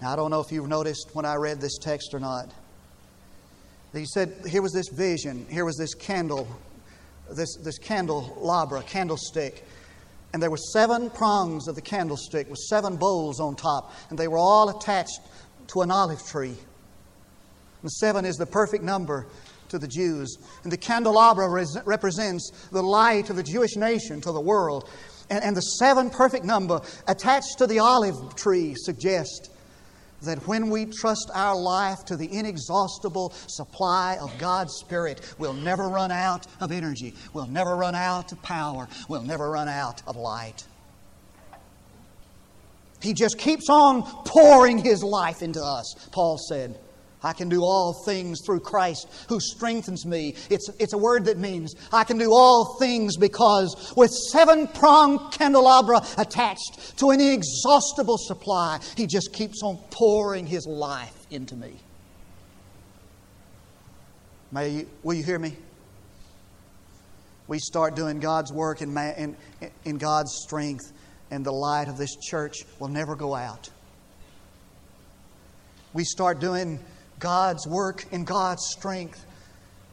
Now, 0.00 0.12
I 0.12 0.16
don't 0.16 0.30
know 0.30 0.40
if 0.40 0.50
you've 0.50 0.68
noticed 0.68 1.10
when 1.12 1.26
I 1.26 1.34
read 1.34 1.60
this 1.60 1.76
text 1.76 2.14
or 2.14 2.20
not. 2.20 2.50
He 3.92 4.06
said, 4.06 4.32
here 4.48 4.62
was 4.62 4.72
this 4.72 4.88
vision, 4.88 5.46
here 5.50 5.64
was 5.64 5.76
this 5.76 5.94
candle, 5.94 6.48
this, 7.30 7.56
this 7.56 7.78
candelabra, 7.78 8.82
candlestick. 8.82 9.64
And 10.32 10.42
there 10.42 10.50
were 10.50 10.56
seven 10.56 11.10
prongs 11.10 11.68
of 11.68 11.74
the 11.74 11.82
candlestick 11.82 12.48
with 12.48 12.60
seven 12.60 12.96
bowls 12.96 13.40
on 13.40 13.56
top, 13.56 13.92
and 14.08 14.18
they 14.18 14.28
were 14.28 14.38
all 14.38 14.70
attached 14.70 15.20
to 15.68 15.82
an 15.82 15.90
olive 15.90 16.24
tree. 16.24 16.54
And 17.82 17.90
seven 17.90 18.24
is 18.24 18.36
the 18.36 18.46
perfect 18.46 18.84
number 18.84 19.26
to 19.68 19.78
the 19.78 19.88
Jews. 19.88 20.38
And 20.62 20.72
the 20.72 20.76
candelabra 20.76 21.48
represents 21.84 22.50
the 22.70 22.82
light 22.82 23.28
of 23.28 23.36
the 23.36 23.42
Jewish 23.42 23.76
nation 23.76 24.20
to 24.22 24.32
the 24.32 24.40
world. 24.40 24.88
And, 25.28 25.42
and 25.42 25.56
the 25.56 25.62
seven 25.62 26.10
perfect 26.10 26.44
number 26.44 26.80
attached 27.06 27.58
to 27.58 27.66
the 27.66 27.80
olive 27.80 28.34
tree 28.36 28.74
suggests 28.76 29.50
that 30.22 30.46
when 30.46 30.70
we 30.70 30.86
trust 30.86 31.30
our 31.34 31.56
life 31.56 32.04
to 32.06 32.16
the 32.16 32.32
inexhaustible 32.32 33.32
supply 33.46 34.18
of 34.20 34.36
God's 34.38 34.74
Spirit, 34.74 35.34
we'll 35.38 35.52
never 35.52 35.88
run 35.88 36.10
out 36.10 36.46
of 36.60 36.72
energy, 36.72 37.14
we'll 37.32 37.46
never 37.46 37.76
run 37.76 37.94
out 37.94 38.32
of 38.32 38.42
power, 38.42 38.88
we'll 39.08 39.22
never 39.22 39.50
run 39.50 39.68
out 39.68 40.02
of 40.06 40.16
light. 40.16 40.64
He 43.02 43.14
just 43.14 43.38
keeps 43.38 43.68
on 43.70 44.02
pouring 44.24 44.78
His 44.78 45.02
life 45.02 45.42
into 45.42 45.62
us, 45.62 46.08
Paul 46.12 46.38
said. 46.38 46.78
I 47.22 47.34
can 47.34 47.48
do 47.48 47.62
all 47.62 47.92
things 47.92 48.40
through 48.44 48.60
Christ 48.60 49.06
who 49.28 49.40
strengthens 49.40 50.06
me. 50.06 50.34
It's, 50.48 50.70
it's 50.78 50.94
a 50.94 50.98
word 50.98 51.26
that 51.26 51.36
means 51.36 51.74
I 51.92 52.04
can 52.04 52.16
do 52.16 52.32
all 52.32 52.76
things 52.78 53.16
because 53.16 53.92
with 53.96 54.10
seven 54.10 54.66
pronged 54.68 55.32
candelabra 55.32 56.02
attached 56.16 56.96
to 56.98 57.10
an 57.10 57.20
inexhaustible 57.20 58.16
supply, 58.16 58.80
He 58.96 59.06
just 59.06 59.32
keeps 59.32 59.62
on 59.62 59.76
pouring 59.90 60.46
His 60.46 60.66
life 60.66 61.26
into 61.30 61.56
me. 61.56 61.74
May 64.52 64.68
you, 64.70 64.88
will 65.02 65.14
you 65.14 65.22
hear 65.22 65.38
me? 65.38 65.56
We 67.46 67.58
start 67.58 67.96
doing 67.96 68.20
God's 68.20 68.52
work 68.52 68.80
in, 68.80 68.94
man, 68.94 69.36
in, 69.60 69.70
in 69.84 69.98
God's 69.98 70.32
strength, 70.44 70.92
and 71.30 71.44
the 71.44 71.52
light 71.52 71.88
of 71.88 71.98
this 71.98 72.16
church 72.16 72.58
will 72.78 72.88
never 72.88 73.14
go 73.14 73.34
out. 73.34 73.68
We 75.92 76.04
start 76.04 76.38
doing 76.38 76.78
God's 77.20 77.66
work 77.66 78.04
in 78.10 78.24
God's 78.24 78.66
strength, 78.66 79.24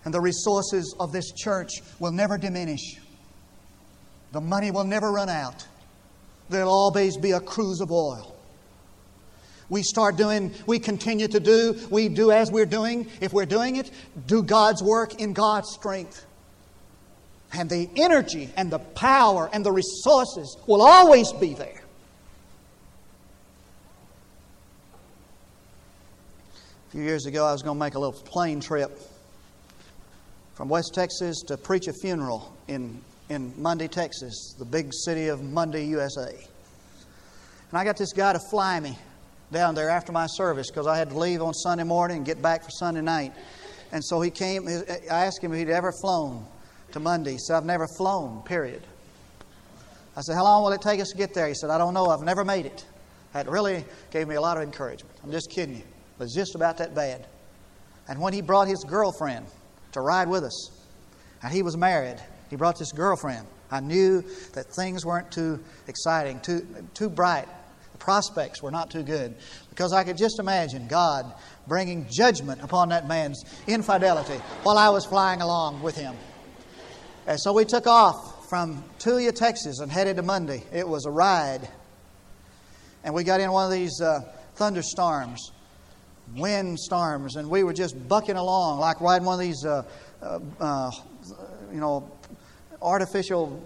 and 0.06 0.13
the 0.13 0.22
resources 0.22 0.96
of 1.00 1.12
this 1.12 1.32
church 1.34 1.82
will 2.00 2.12
never 2.12 2.38
diminish. 2.38 3.00
The 4.32 4.42
money 4.42 4.72
will 4.72 4.86
never 4.86 5.12
run 5.12 5.30
out. 5.30 5.68
There'll 6.50 6.72
always 6.72 7.18
be 7.18 7.32
a 7.32 7.40
cruse 7.40 7.82
of 7.82 7.92
oil. 7.92 8.34
We 9.70 9.84
start 9.84 10.16
doing, 10.16 10.54
we 10.66 10.80
continue 10.80 11.28
to 11.28 11.40
do, 11.42 11.78
we 11.90 12.08
do 12.08 12.32
as 12.32 12.50
we're 12.50 12.66
doing. 12.66 13.10
If 13.20 13.34
we're 13.34 13.46
doing 13.46 13.76
it, 13.76 13.92
do 14.26 14.42
God's 14.42 14.82
work 14.82 15.20
in 15.20 15.34
God's 15.34 15.70
strength. 15.72 16.26
And 17.52 17.70
the 17.70 17.90
energy 17.98 18.50
and 18.56 18.72
the 18.72 18.80
power 18.80 19.50
and 19.52 19.66
the 19.66 19.72
resources 19.72 20.58
will 20.68 20.82
always 20.82 21.34
be 21.34 21.54
there. 21.54 21.82
Few 26.97 27.05
years 27.05 27.27
ago, 27.27 27.45
I 27.45 27.51
was 27.51 27.62
going 27.62 27.77
to 27.77 27.79
make 27.79 27.93
a 27.93 27.99
little 27.99 28.19
plane 28.19 28.60
trip 28.60 28.99
from 30.55 30.67
West 30.67 30.95
Texas 30.95 31.43
to 31.43 31.55
preach 31.55 31.88
a 31.88 31.93
funeral 31.93 32.51
in, 32.67 32.99
in 33.29 33.53
Munday, 33.55 33.88
Texas, 33.88 34.55
the 34.57 34.65
big 34.65 34.91
city 34.91 35.27
of 35.27 35.43
Munday, 35.43 35.86
USA. 35.86 36.27
And 37.69 37.77
I 37.77 37.83
got 37.83 37.97
this 37.97 38.13
guy 38.13 38.33
to 38.33 38.39
fly 38.49 38.79
me 38.79 38.97
down 39.51 39.75
there 39.75 39.91
after 39.91 40.12
my 40.12 40.25
service 40.25 40.71
because 40.71 40.88
I 40.88 40.97
had 40.97 41.12
to 41.12 41.19
leave 41.19 41.39
on 41.39 41.53
Sunday 41.53 41.83
morning 41.83 42.17
and 42.17 42.25
get 42.25 42.41
back 42.41 42.63
for 42.63 42.71
Sunday 42.71 43.01
night. 43.01 43.31
And 43.91 44.03
so 44.03 44.19
he 44.19 44.31
came, 44.31 44.67
I 44.67 44.97
asked 45.07 45.43
him 45.43 45.53
if 45.53 45.60
he'd 45.60 45.69
ever 45.69 45.91
flown 46.01 46.47
to 46.93 46.99
Munday. 46.99 47.33
He 47.33 47.38
said, 47.38 47.57
I've 47.57 47.65
never 47.65 47.86
flown, 47.95 48.41
period. 48.41 48.81
I 50.15 50.21
said, 50.21 50.33
How 50.33 50.45
long 50.45 50.63
will 50.63 50.71
it 50.71 50.81
take 50.81 50.99
us 50.99 51.10
to 51.10 51.17
get 51.17 51.36
there? 51.36 51.47
He 51.47 51.53
said, 51.53 51.69
I 51.69 51.77
don't 51.77 51.93
know. 51.93 52.07
I've 52.07 52.23
never 52.23 52.43
made 52.43 52.65
it. 52.65 52.88
That 53.33 53.47
really 53.47 53.86
gave 54.10 54.27
me 54.27 54.33
a 54.33 54.41
lot 54.41 54.57
of 54.57 54.63
encouragement. 54.63 55.15
I'm 55.23 55.31
just 55.31 55.51
kidding 55.51 55.75
you 55.75 55.83
was 56.17 56.34
just 56.34 56.56
about 56.56 56.77
that 56.77 56.95
bad. 56.95 57.25
And 58.08 58.19
when 58.21 58.34
he 58.34 58.41
brought 58.41 58.67
his 58.67 58.84
girlfriend 58.84 59.45
to 59.91 60.01
ride 60.01 60.30
with 60.30 60.43
us, 60.43 60.71
and 61.43 61.51
he 61.51 61.62
was 61.62 61.77
married, 61.77 62.17
he 62.49 62.56
brought 62.56 62.80
this 62.80 62.91
girlfriend. 62.91 63.45
I 63.69 63.82
knew 63.82 64.23
that 64.53 64.67
things 64.67 65.06
weren't 65.06 65.32
too 65.32 65.60
exciting, 65.88 66.39
too, 66.39 66.65
too 66.93 67.10
bright. 67.10 67.47
The 67.91 67.97
prospects 67.97 68.62
were 68.63 68.71
not 68.71 68.89
too 68.89 69.03
good 69.03 69.36
because 69.69 69.91
I 69.91 70.03
could 70.03 70.17
just 70.17 70.39
imagine 70.39 70.88
God 70.88 71.34
bringing 71.67 72.08
judgment 72.10 72.62
upon 72.63 72.89
that 72.89 73.08
man's 73.08 73.43
infidelity 73.67 74.38
while 74.63 74.77
I 74.77 74.89
was 74.89 75.06
flying 75.06 75.41
along 75.41 75.82
with 75.82 75.97
him. 75.97 76.15
And 77.25 77.39
so 77.39 77.51
we 77.51 77.65
took 77.65 77.88
off 77.88 78.49
from 78.49 78.84
Tulia, 78.99 79.36
Texas, 79.36 79.80
and 79.80 79.91
headed 79.91 80.15
to 80.15 80.23
Munday. 80.23 80.63
It 80.71 80.88
was 80.88 81.06
a 81.06 81.12
ride. 81.12 81.67
And 83.03 83.13
we 83.13 83.25
got 83.25 83.41
in 83.41 83.51
one 83.51 83.65
of 83.65 83.71
these 83.71 83.99
uh, 83.99 84.21
thunderstorms 84.56 85.51
wind 86.36 86.80
storms, 86.80 87.36
and 87.36 87.50
we 87.50 87.63
were 87.63 87.74
just 87.74 88.08
bucking 88.08 88.36
along 88.36 88.80
like 88.80 89.00
riding 89.02 89.26
one 89.26 89.36
of 89.36 89.40
these, 89.40 89.66
uh, 89.66 89.84
uh, 90.22 90.40
uh, 90.60 90.92
you 91.72 91.80
know, 91.80 92.10
artificial 92.82 93.62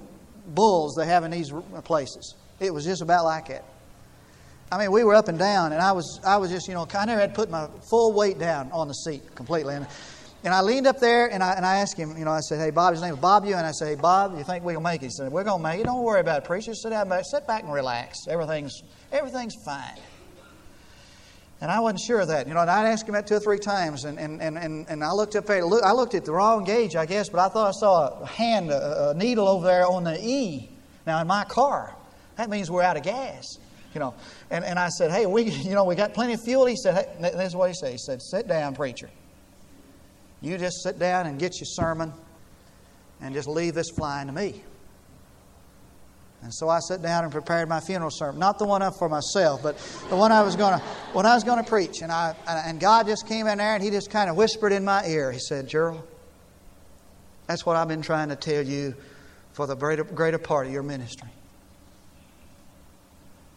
bulls 0.47 0.95
they 0.95 1.05
have 1.05 1.23
in 1.23 1.31
these 1.31 1.51
places. 1.83 2.35
It 2.59 2.73
was 2.73 2.85
just 2.85 3.01
about 3.01 3.25
like 3.25 3.49
it. 3.49 3.63
I 4.71 4.77
mean, 4.77 4.91
we 4.91 5.03
were 5.03 5.15
up 5.15 5.27
and 5.27 5.37
down, 5.37 5.73
and 5.73 5.81
I 5.81 5.91
was, 5.91 6.21
I 6.23 6.37
was 6.37 6.49
just, 6.49 6.67
you 6.69 6.73
know, 6.73 6.87
I 6.93 7.05
never 7.05 7.19
had 7.19 7.33
put 7.33 7.49
my 7.49 7.67
full 7.89 8.13
weight 8.13 8.39
down 8.39 8.71
on 8.71 8.87
the 8.87 8.93
seat 8.93 9.35
completely. 9.35 9.75
And, 9.75 9.85
and 10.45 10.53
I 10.53 10.61
leaned 10.61 10.87
up 10.87 10.99
there 10.99 11.27
and 11.29 11.43
I, 11.43 11.53
and 11.53 11.65
I 11.65 11.77
asked 11.77 11.97
him, 11.97 12.17
you 12.17 12.23
know, 12.23 12.31
I 12.31 12.39
said, 12.39 12.59
hey, 12.59 12.71
Bob, 12.71 12.93
his 12.93 13.01
name 13.01 13.13
is 13.13 13.19
Bob 13.19 13.45
you. 13.45 13.55
And 13.55 13.67
I 13.67 13.71
said, 13.71 13.89
hey, 13.89 13.95
Bob, 13.95 14.37
you 14.37 14.43
think 14.43 14.63
going 14.63 14.75
to 14.75 14.81
make 14.81 15.01
it? 15.01 15.07
He 15.07 15.11
said, 15.11 15.31
we're 15.31 15.43
going 15.43 15.61
to 15.61 15.63
make 15.69 15.81
it. 15.81 15.83
Don't 15.83 16.03
worry 16.03 16.21
about 16.21 16.43
it, 16.43 16.45
preacher. 16.45 16.73
Sit 16.73 16.89
down 16.91 17.11
sit 17.23 17.45
back 17.45 17.63
and 17.63 17.73
relax. 17.73 18.27
Everything's, 18.27 18.81
everything's 19.11 19.55
fine. 19.55 19.99
And 21.61 21.69
I 21.69 21.79
wasn't 21.79 22.01
sure 22.01 22.19
of 22.19 22.27
that. 22.29 22.47
You 22.47 22.55
know, 22.55 22.61
and 22.61 22.69
I'd 22.69 22.87
asked 22.87 23.07
him 23.07 23.13
that 23.13 23.27
two 23.27 23.35
or 23.35 23.39
three 23.39 23.59
times, 23.59 24.05
and, 24.05 24.19
and, 24.19 24.41
and, 24.41 24.87
and 24.89 25.03
I 25.03 25.11
looked 25.11 25.35
up 25.35 25.45
there. 25.45 25.63
I 25.63 25.91
looked 25.91 26.15
at 26.15 26.25
the 26.25 26.31
wrong 26.31 26.63
gauge, 26.63 26.95
I 26.95 27.05
guess, 27.05 27.29
but 27.29 27.39
I 27.39 27.49
thought 27.49 27.67
I 27.67 27.71
saw 27.71 28.21
a 28.21 28.25
hand, 28.25 28.71
a, 28.71 29.11
a 29.11 29.13
needle 29.13 29.47
over 29.47 29.67
there 29.67 29.85
on 29.85 30.03
the 30.03 30.19
E. 30.19 30.69
Now, 31.05 31.21
in 31.21 31.27
my 31.27 31.43
car, 31.45 31.95
that 32.37 32.49
means 32.49 32.71
we're 32.71 32.81
out 32.81 32.97
of 32.97 33.03
gas. 33.03 33.59
You 33.93 33.99
know, 33.99 34.15
and, 34.49 34.65
and 34.65 34.79
I 34.79 34.89
said, 34.89 35.11
hey, 35.11 35.25
we, 35.25 35.43
you 35.43 35.71
know, 35.71 35.83
we 35.83 35.95
got 35.95 36.13
plenty 36.13 36.33
of 36.33 36.41
fuel. 36.41 36.65
He 36.65 36.77
said, 36.77 36.95
hey, 36.95 37.31
this 37.31 37.49
is 37.49 37.55
what 37.55 37.69
he 37.69 37.75
said. 37.75 37.91
He 37.91 37.97
said, 37.97 38.21
sit 38.21 38.47
down, 38.47 38.73
preacher. 38.73 39.09
You 40.41 40.57
just 40.57 40.81
sit 40.81 40.97
down 40.97 41.27
and 41.27 41.37
get 41.37 41.59
your 41.59 41.67
sermon 41.67 42.11
and 43.21 43.35
just 43.35 43.47
leave 43.47 43.75
this 43.75 43.91
flying 43.91 44.27
to 44.27 44.33
me. 44.33 44.63
And 46.43 46.51
so 46.53 46.69
I 46.69 46.79
sat 46.79 47.01
down 47.01 47.23
and 47.23 47.31
prepared 47.31 47.69
my 47.69 47.79
funeral 47.79 48.09
sermon. 48.09 48.39
Not 48.39 48.57
the 48.57 48.65
one 48.65 48.81
for 48.93 49.07
myself, 49.07 49.61
but 49.61 49.77
the 50.09 50.15
one 50.15 50.31
I 50.31 50.41
was 50.41 50.55
going 50.55 50.79
to, 50.79 50.85
I 51.15 51.35
was 51.35 51.43
going 51.43 51.63
to 51.63 51.69
preach. 51.69 52.01
And, 52.01 52.11
I, 52.11 52.35
and 52.47 52.79
God 52.79 53.05
just 53.05 53.27
came 53.27 53.45
in 53.45 53.59
there 53.59 53.75
and 53.75 53.83
He 53.83 53.91
just 53.91 54.09
kind 54.09 54.29
of 54.29 54.35
whispered 54.35 54.71
in 54.71 54.83
my 54.83 55.05
ear. 55.05 55.31
He 55.31 55.39
said, 55.39 55.67
Gerald, 55.67 56.01
that's 57.45 57.65
what 57.65 57.75
I've 57.75 57.87
been 57.87 58.01
trying 58.01 58.29
to 58.29 58.35
tell 58.35 58.63
you 58.63 58.95
for 59.53 59.67
the 59.67 59.75
greater, 59.75 60.03
greater 60.03 60.39
part 60.39 60.65
of 60.65 60.73
your 60.73 60.83
ministry. 60.83 61.29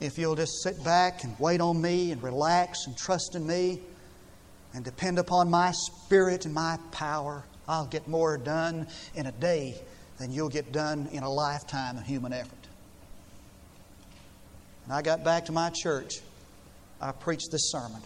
If 0.00 0.18
you'll 0.18 0.34
just 0.34 0.62
sit 0.62 0.82
back 0.84 1.24
and 1.24 1.34
wait 1.38 1.62
on 1.62 1.80
me 1.80 2.10
and 2.10 2.22
relax 2.22 2.86
and 2.86 2.96
trust 2.96 3.34
in 3.34 3.46
me 3.46 3.80
and 4.74 4.84
depend 4.84 5.18
upon 5.18 5.48
my 5.48 5.72
spirit 5.72 6.44
and 6.44 6.52
my 6.52 6.78
power, 6.90 7.44
I'll 7.66 7.86
get 7.86 8.06
more 8.08 8.36
done 8.36 8.88
in 9.14 9.24
a 9.24 9.32
day 9.32 9.80
than 10.18 10.32
you'll 10.32 10.50
get 10.50 10.72
done 10.72 11.08
in 11.12 11.22
a 11.22 11.30
lifetime 11.30 11.96
of 11.96 12.04
human 12.04 12.34
effort. 12.34 12.63
And 14.84 14.92
I 14.92 15.02
got 15.02 15.24
back 15.24 15.46
to 15.46 15.52
my 15.52 15.70
church. 15.70 16.20
I 17.00 17.12
preached 17.12 17.50
this 17.50 17.70
sermon. 17.70 18.00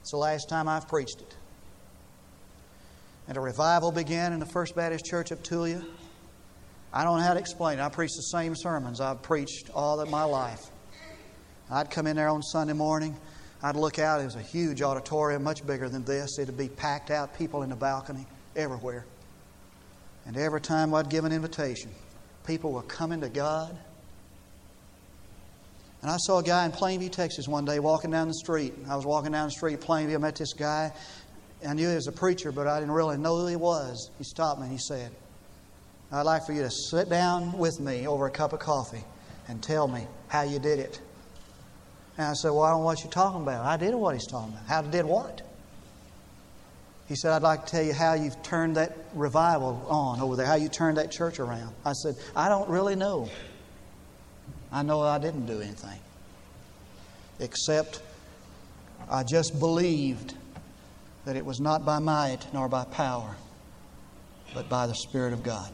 It's 0.00 0.12
the 0.12 0.16
last 0.16 0.48
time 0.48 0.68
I've 0.68 0.88
preached 0.88 1.20
it. 1.20 1.36
And 3.28 3.36
a 3.36 3.40
revival 3.40 3.92
began 3.92 4.32
in 4.32 4.40
the 4.40 4.46
First 4.46 4.74
Baptist 4.74 5.04
Church 5.04 5.30
of 5.30 5.42
Tulia. 5.42 5.84
I 6.92 7.04
don't 7.04 7.18
know 7.18 7.24
how 7.24 7.34
to 7.34 7.40
explain 7.40 7.78
it. 7.78 7.82
I 7.82 7.88
preached 7.88 8.16
the 8.16 8.22
same 8.22 8.56
sermons 8.56 9.00
I've 9.00 9.22
preached 9.22 9.70
all 9.74 10.00
of 10.00 10.10
my 10.10 10.24
life. 10.24 10.66
I'd 11.70 11.90
come 11.90 12.08
in 12.08 12.16
there 12.16 12.28
on 12.28 12.42
Sunday 12.42 12.72
morning. 12.72 13.16
I'd 13.62 13.76
look 13.76 13.98
out. 13.98 14.20
It 14.20 14.24
was 14.24 14.34
a 14.34 14.42
huge 14.42 14.82
auditorium, 14.82 15.44
much 15.44 15.64
bigger 15.64 15.88
than 15.88 16.04
this. 16.04 16.38
It'd 16.38 16.56
be 16.56 16.68
packed 16.68 17.10
out, 17.10 17.38
people 17.38 17.62
in 17.62 17.70
the 17.70 17.76
balcony, 17.76 18.26
everywhere. 18.56 19.04
And 20.26 20.36
every 20.36 20.60
time 20.60 20.92
I'd 20.94 21.08
give 21.08 21.24
an 21.24 21.32
invitation, 21.32 21.90
people 22.46 22.72
were 22.72 22.82
coming 22.82 23.20
to 23.20 23.28
God 23.28 23.78
And 26.02 26.10
I 26.10 26.16
saw 26.16 26.38
a 26.38 26.42
guy 26.42 26.64
in 26.64 26.72
Plainview, 26.72 27.12
Texas 27.12 27.46
one 27.46 27.64
day 27.64 27.78
walking 27.78 28.10
down 28.10 28.28
the 28.28 28.34
street. 28.34 28.72
I 28.88 28.96
was 28.96 29.04
walking 29.04 29.32
down 29.32 29.48
the 29.48 29.52
street, 29.52 29.80
Plainview. 29.80 30.14
I 30.14 30.18
met 30.18 30.36
this 30.36 30.54
guy. 30.54 30.92
I 31.66 31.74
knew 31.74 31.88
he 31.88 31.94
was 31.94 32.06
a 32.06 32.12
preacher, 32.12 32.52
but 32.52 32.66
I 32.66 32.80
didn't 32.80 32.94
really 32.94 33.18
know 33.18 33.36
who 33.36 33.46
he 33.46 33.56
was. 33.56 34.10
He 34.16 34.24
stopped 34.24 34.60
me 34.60 34.64
and 34.64 34.72
he 34.72 34.78
said, 34.78 35.10
I'd 36.10 36.22
like 36.22 36.46
for 36.46 36.52
you 36.52 36.62
to 36.62 36.70
sit 36.70 37.10
down 37.10 37.52
with 37.52 37.78
me 37.80 38.06
over 38.06 38.26
a 38.26 38.30
cup 38.30 38.52
of 38.52 38.60
coffee 38.60 39.04
and 39.46 39.62
tell 39.62 39.86
me 39.86 40.06
how 40.28 40.42
you 40.42 40.58
did 40.58 40.78
it. 40.78 41.00
And 42.16 42.26
I 42.26 42.32
said, 42.32 42.50
Well, 42.50 42.62
I 42.62 42.70
don't 42.70 42.80
know 42.80 42.86
what 42.86 43.00
you're 43.02 43.12
talking 43.12 43.42
about. 43.42 43.64
I 43.64 43.76
did 43.76 43.94
what 43.94 44.14
he's 44.14 44.26
talking 44.26 44.52
about. 44.52 44.66
How 44.66 44.82
did 44.82 45.04
what? 45.04 45.42
He 47.08 47.16
said, 47.16 47.32
I'd 47.32 47.42
like 47.42 47.66
to 47.66 47.70
tell 47.70 47.82
you 47.82 47.92
how 47.92 48.14
you've 48.14 48.40
turned 48.42 48.76
that 48.76 48.96
revival 49.14 49.84
on 49.88 50.20
over 50.20 50.36
there, 50.36 50.46
how 50.46 50.54
you 50.54 50.68
turned 50.68 50.96
that 50.96 51.10
church 51.10 51.40
around. 51.40 51.74
I 51.84 51.92
said, 51.92 52.14
I 52.36 52.48
don't 52.48 52.68
really 52.68 52.94
know. 52.94 53.28
I 54.72 54.82
know 54.82 55.00
I 55.00 55.18
didn't 55.18 55.46
do 55.46 55.60
anything. 55.60 55.98
Except 57.40 58.00
I 59.08 59.22
just 59.24 59.58
believed 59.58 60.34
that 61.24 61.36
it 61.36 61.44
was 61.44 61.60
not 61.60 61.84
by 61.84 61.98
might 61.98 62.46
nor 62.52 62.68
by 62.68 62.84
power, 62.84 63.34
but 64.54 64.68
by 64.68 64.86
the 64.86 64.94
Spirit 64.94 65.32
of 65.32 65.42
God. 65.42 65.70